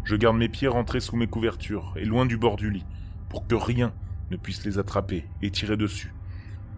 Je 0.04 0.16
garde 0.16 0.36
mes 0.36 0.48
pieds 0.48 0.68
rentrés 0.68 1.00
sous 1.00 1.16
mes 1.16 1.28
couvertures 1.28 1.94
et 1.96 2.04
loin 2.04 2.26
du 2.26 2.36
bord 2.36 2.56
du 2.56 2.70
lit, 2.70 2.84
pour 3.32 3.46
que 3.46 3.54
rien 3.54 3.94
ne 4.30 4.36
puisse 4.36 4.62
les 4.66 4.78
attraper 4.78 5.24
et 5.40 5.50
tirer 5.50 5.78
dessus. 5.78 6.12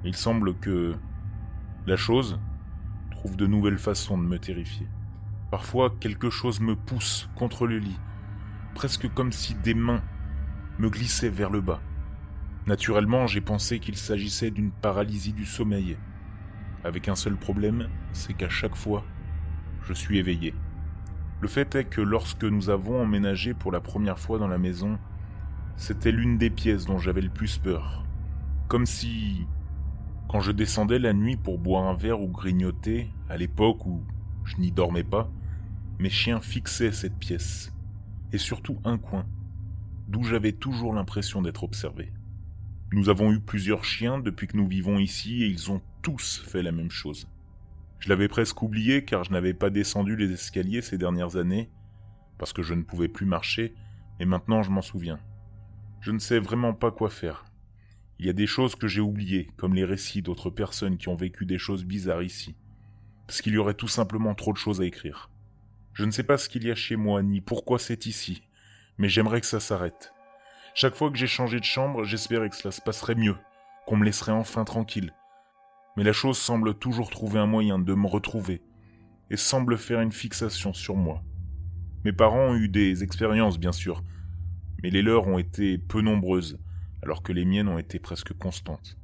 Il 0.04 0.14
semble 0.14 0.54
que 0.54 0.94
la 1.84 1.96
chose 1.96 2.38
trouve 3.10 3.36
de 3.36 3.48
nouvelles 3.48 3.78
façons 3.78 4.16
de 4.16 4.22
me 4.22 4.38
terrifier. 4.38 4.86
Parfois, 5.50 5.92
quelque 5.98 6.30
chose 6.30 6.60
me 6.60 6.76
pousse 6.76 7.28
contre 7.34 7.66
le 7.66 7.78
lit, 7.78 7.98
presque 8.76 9.12
comme 9.12 9.32
si 9.32 9.56
des 9.56 9.74
mains 9.74 10.02
me 10.78 10.88
glissait 10.88 11.28
vers 11.28 11.50
le 11.50 11.60
bas. 11.60 11.82
Naturellement, 12.68 13.26
j'ai 13.26 13.40
pensé 13.40 13.80
qu'il 13.80 13.96
s'agissait 13.96 14.52
d'une 14.52 14.70
paralysie 14.70 15.32
du 15.32 15.46
sommeil, 15.46 15.96
avec 16.84 17.08
un 17.08 17.16
seul 17.16 17.34
problème, 17.36 17.88
c'est 18.12 18.34
qu'à 18.34 18.48
chaque 18.48 18.76
fois, 18.76 19.04
je 19.82 19.92
suis 19.92 20.18
éveillé. 20.18 20.54
Le 21.40 21.48
fait 21.48 21.74
est 21.74 21.84
que 21.84 22.00
lorsque 22.00 22.44
nous 22.44 22.70
avons 22.70 23.02
emménagé 23.02 23.54
pour 23.54 23.72
la 23.72 23.80
première 23.80 24.20
fois 24.20 24.38
dans 24.38 24.48
la 24.48 24.58
maison, 24.58 25.00
c'était 25.76 26.12
l'une 26.12 26.38
des 26.38 26.50
pièces 26.50 26.86
dont 26.86 26.98
j'avais 26.98 27.20
le 27.20 27.30
plus 27.30 27.58
peur. 27.58 28.04
Comme 28.68 28.86
si, 28.86 29.46
quand 30.28 30.40
je 30.40 30.52
descendais 30.52 30.98
la 30.98 31.12
nuit 31.12 31.36
pour 31.36 31.58
boire 31.58 31.84
un 31.84 31.94
verre 31.94 32.20
ou 32.20 32.28
grignoter, 32.28 33.10
à 33.28 33.36
l'époque 33.36 33.84
où 33.86 34.02
je 34.44 34.56
n'y 34.56 34.70
dormais 34.70 35.04
pas, 35.04 35.30
mes 35.98 36.10
chiens 36.10 36.40
fixaient 36.40 36.92
cette 36.92 37.16
pièce, 37.16 37.72
et 38.32 38.38
surtout 38.38 38.78
un 38.84 38.98
coin, 38.98 39.26
d'où 40.08 40.22
j'avais 40.22 40.52
toujours 40.52 40.94
l'impression 40.94 41.42
d'être 41.42 41.64
observé. 41.64 42.12
Nous 42.92 43.08
avons 43.08 43.32
eu 43.32 43.40
plusieurs 43.40 43.84
chiens 43.84 44.18
depuis 44.18 44.46
que 44.46 44.56
nous 44.56 44.68
vivons 44.68 44.98
ici 44.98 45.42
et 45.42 45.46
ils 45.46 45.70
ont 45.70 45.80
tous 46.02 46.42
fait 46.46 46.62
la 46.62 46.72
même 46.72 46.90
chose. 46.90 47.28
Je 47.98 48.08
l'avais 48.08 48.28
presque 48.28 48.62
oublié 48.62 49.04
car 49.04 49.24
je 49.24 49.32
n'avais 49.32 49.54
pas 49.54 49.70
descendu 49.70 50.14
les 50.16 50.32
escaliers 50.32 50.82
ces 50.82 50.98
dernières 50.98 51.36
années, 51.36 51.70
parce 52.38 52.52
que 52.52 52.62
je 52.62 52.74
ne 52.74 52.82
pouvais 52.82 53.08
plus 53.08 53.26
marcher, 53.26 53.74
et 54.20 54.24
maintenant 54.24 54.62
je 54.62 54.70
m'en 54.70 54.82
souviens. 54.82 55.18
Je 56.04 56.10
ne 56.10 56.18
sais 56.18 56.38
vraiment 56.38 56.74
pas 56.74 56.90
quoi 56.90 57.08
faire. 57.08 57.46
Il 58.18 58.26
y 58.26 58.28
a 58.28 58.34
des 58.34 58.46
choses 58.46 58.74
que 58.74 58.86
j'ai 58.86 59.00
oubliées, 59.00 59.48
comme 59.56 59.74
les 59.74 59.86
récits 59.86 60.20
d'autres 60.20 60.50
personnes 60.50 60.98
qui 60.98 61.08
ont 61.08 61.16
vécu 61.16 61.46
des 61.46 61.56
choses 61.56 61.86
bizarres 61.86 62.22
ici, 62.22 62.56
parce 63.26 63.40
qu'il 63.40 63.54
y 63.54 63.56
aurait 63.56 63.72
tout 63.72 63.88
simplement 63.88 64.34
trop 64.34 64.52
de 64.52 64.58
choses 64.58 64.82
à 64.82 64.84
écrire. 64.84 65.30
Je 65.94 66.04
ne 66.04 66.10
sais 66.10 66.22
pas 66.22 66.36
ce 66.36 66.50
qu'il 66.50 66.66
y 66.66 66.70
a 66.70 66.74
chez 66.74 66.96
moi, 66.96 67.22
ni 67.22 67.40
pourquoi 67.40 67.78
c'est 67.78 68.04
ici, 68.04 68.42
mais 68.98 69.08
j'aimerais 69.08 69.40
que 69.40 69.46
ça 69.46 69.60
s'arrête. 69.60 70.12
Chaque 70.74 70.94
fois 70.94 71.10
que 71.10 71.16
j'ai 71.16 71.26
changé 71.26 71.58
de 71.58 71.64
chambre, 71.64 72.04
j'espérais 72.04 72.50
que 72.50 72.56
cela 72.56 72.72
se 72.72 72.82
passerait 72.82 73.14
mieux, 73.14 73.38
qu'on 73.86 73.96
me 73.96 74.04
laisserait 74.04 74.32
enfin 74.32 74.64
tranquille. 74.64 75.14
Mais 75.96 76.04
la 76.04 76.12
chose 76.12 76.36
semble 76.36 76.74
toujours 76.74 77.08
trouver 77.08 77.38
un 77.38 77.46
moyen 77.46 77.78
de 77.78 77.94
me 77.94 78.06
retrouver, 78.06 78.60
et 79.30 79.38
semble 79.38 79.78
faire 79.78 80.02
une 80.02 80.12
fixation 80.12 80.74
sur 80.74 80.96
moi. 80.96 81.22
Mes 82.04 82.12
parents 82.12 82.48
ont 82.50 82.56
eu 82.56 82.68
des 82.68 83.02
expériences, 83.02 83.58
bien 83.58 83.72
sûr, 83.72 84.04
mais 84.84 84.90
les 84.90 85.00
leurs 85.00 85.26
ont 85.28 85.38
été 85.38 85.78
peu 85.78 86.02
nombreuses, 86.02 86.58
alors 87.02 87.22
que 87.22 87.32
les 87.32 87.46
miennes 87.46 87.68
ont 87.68 87.78
été 87.78 87.98
presque 87.98 88.34
constantes. 88.34 88.98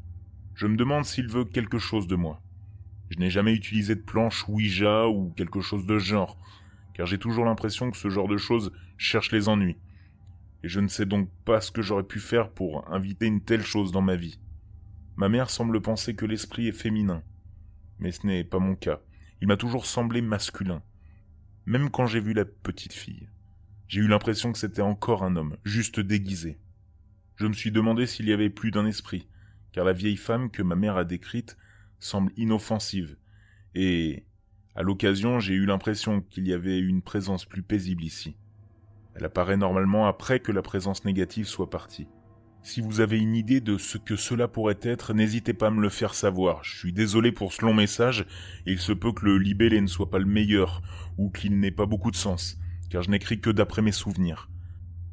Je 0.55 0.67
me 0.67 0.77
demande 0.77 1.07
s'il 1.07 1.27
veut 1.27 1.47
quelque 1.47 1.79
chose 1.79 2.07
de 2.07 2.17
moi. 2.17 2.43
Je 3.09 3.19
n'ai 3.19 3.31
jamais 3.31 3.55
utilisé 3.55 3.95
de 3.95 4.03
planche 4.03 4.47
Ouija 4.47 5.09
ou 5.09 5.31
quelque 5.39 5.63
chose 5.63 5.87
de 5.87 5.97
genre, 5.97 6.37
car 6.93 7.07
j'ai 7.07 7.17
toujours 7.17 7.47
l'impression 7.47 7.91
que 7.91 7.97
ce 7.97 8.11
genre 8.11 8.29
de 8.29 8.37
choses 8.37 8.73
cherche 8.99 9.33
les 9.33 9.49
ennuis. 9.49 9.79
Et 10.63 10.69
je 10.69 10.81
ne 10.81 10.89
sais 10.89 11.07
donc 11.07 11.31
pas 11.47 11.63
ce 11.63 11.71
que 11.71 11.81
j'aurais 11.81 12.03
pu 12.03 12.21
faire 12.21 12.51
pour 12.51 12.87
inviter 12.93 13.25
une 13.25 13.41
telle 13.41 13.65
chose 13.65 13.91
dans 13.91 14.03
ma 14.03 14.17
vie. 14.17 14.39
Ma 15.17 15.31
mère 15.31 15.49
semble 15.49 15.81
penser 15.81 16.15
que 16.15 16.27
l'esprit 16.27 16.69
est 16.69 16.73
féminin. 16.73 17.23
Mais 18.01 18.13
ce 18.13 18.27
n'est 18.27 18.45
pas 18.45 18.59
mon 18.59 18.75
cas. 18.75 19.01
Il 19.41 19.49
m'a 19.49 19.57
toujours 19.57 19.87
semblé 19.87 20.21
masculin. 20.21 20.83
Même 21.65 21.89
quand 21.89 22.05
j'ai 22.05 22.21
vu 22.21 22.35
la 22.35 22.45
petite 22.45 22.93
fille. 22.93 23.31
J'ai 23.91 24.03
eu 24.03 24.07
l'impression 24.07 24.53
que 24.53 24.59
c'était 24.61 24.83
encore 24.83 25.25
un 25.25 25.35
homme, 25.35 25.57
juste 25.65 25.99
déguisé. 25.99 26.61
Je 27.35 27.49
me 27.49 27.53
suis 27.53 27.73
demandé 27.73 28.07
s'il 28.07 28.29
y 28.29 28.33
avait 28.33 28.49
plus 28.49 28.71
d'un 28.71 28.87
esprit, 28.87 29.27
car 29.73 29.85
la 29.85 29.93
vieille 29.93 30.17
femme 30.17 30.49
que 30.49 30.63
ma 30.63 30.77
mère 30.77 30.97
a 30.97 31.05
décrite 31.05 31.57
semble 31.99 32.31
inoffensive, 32.37 33.17
et 33.75 34.23
à 34.77 34.85
l'occasion, 34.85 35.41
j'ai 35.41 35.55
eu 35.55 35.67
l'impression 35.67 36.21
qu'il 36.21 36.47
y 36.47 36.53
avait 36.53 36.79
une 36.79 37.03
présence 37.03 37.45
plus 37.45 37.65
paisible 37.65 38.05
ici. 38.05 38.37
Elle 39.17 39.25
apparaît 39.25 39.57
normalement 39.57 40.07
après 40.07 40.39
que 40.39 40.53
la 40.53 40.63
présence 40.63 41.05
négative 41.05 41.49
soit 41.49 41.69
partie. 41.69 42.07
Si 42.63 42.81
vous 42.81 43.01
avez 43.01 43.19
une 43.19 43.35
idée 43.35 43.61
de 43.61 43.77
ce 43.77 43.99
que 43.99 44.15
cela 44.15 44.47
pourrait 44.47 44.79
être, 44.83 45.15
n'hésitez 45.15 45.53
pas 45.53 45.67
à 45.67 45.71
me 45.71 45.83
le 45.83 45.89
faire 45.89 46.15
savoir. 46.15 46.63
Je 46.63 46.79
suis 46.79 46.93
désolé 46.93 47.33
pour 47.33 47.53
ce 47.53 47.65
long 47.65 47.75
message, 47.75 48.25
il 48.67 48.79
se 48.79 48.93
peut 48.93 49.13
que 49.13 49.25
le 49.25 49.37
libellé 49.37 49.81
ne 49.81 49.89
soit 49.89 50.11
pas 50.11 50.21
le 50.21 50.27
meilleur, 50.27 50.81
ou 51.19 51.29
qu'il 51.29 51.59
n'ait 51.59 51.73
pas 51.73 51.87
beaucoup 51.87 52.13
de 52.13 52.17
sens, 52.17 52.57
car 52.91 53.03
je 53.03 53.11
n'écris 53.11 53.41
que 53.41 53.51
d'après 53.51 53.83
mes 53.83 53.93
souvenirs. 53.93 54.51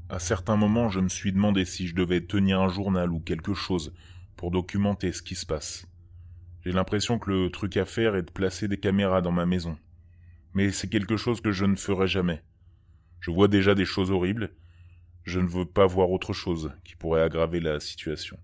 À 0.10 0.20
certains 0.20 0.58
moments, 0.58 0.90
je 0.90 1.00
me 1.00 1.10
suis 1.10 1.32
demandé 1.32 1.63
si 1.63 1.88
je 1.88 1.96
devais 1.96 2.22
tenir 2.22 2.60
un 2.60 2.70
journal 2.70 3.12
ou 3.12 3.20
quelque 3.20 3.54
chose 3.54 3.94
pour 4.36 4.52
documenter 4.52 5.12
ce 5.13 5.22
qui 5.22 5.36
se 5.36 5.46
passe. 5.46 5.88
J'ai 6.63 6.72
l'impression 6.72 7.20
que 7.20 7.30
le 7.30 7.50
truc 7.50 7.78
à 7.78 7.86
faire 7.86 8.16
est 8.16 8.24
de 8.24 8.32
placer 8.32 8.68
des 8.68 8.80
caméras 8.80 9.22
dans 9.22 9.32
ma 9.32 9.46
maison. 9.46 9.78
Mais 10.54 10.72
c'est 10.72 10.90
quelque 10.90 11.18
chose 11.18 11.40
que 11.40 11.52
je 11.52 11.66
ne 11.66 11.76
ferai 11.76 12.08
jamais. 12.08 12.42
Je 13.20 13.32
vois 13.32 13.48
déjà 13.48 13.76
des 13.76 13.86
choses 13.86 14.12
horribles. 14.12 14.52
Je 15.24 15.40
ne 15.40 15.48
veux 15.48 15.66
pas 15.66 15.86
voir 15.86 16.10
autre 16.12 16.34
chose 16.34 16.72
qui 16.84 16.96
pourrait 16.96 17.22
aggraver 17.22 17.60
la 17.60 17.80
situation. 17.80 18.40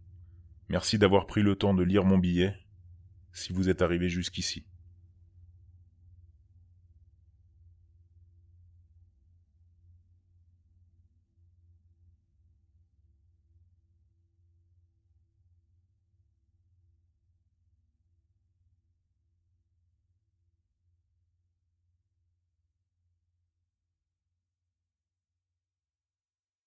Merci 0.69 0.98
d'avoir 0.98 1.28
pris 1.28 1.41
le 1.41 1.56
temps 1.56 1.74
de 1.74 1.84
lire 1.84 2.04
mon 2.04 2.17
billet, 2.17 2.56
si 3.32 3.54
vous 3.54 3.69
êtes 3.69 3.82
arrivé 3.82 4.10
jusqu'ici. 4.10 4.65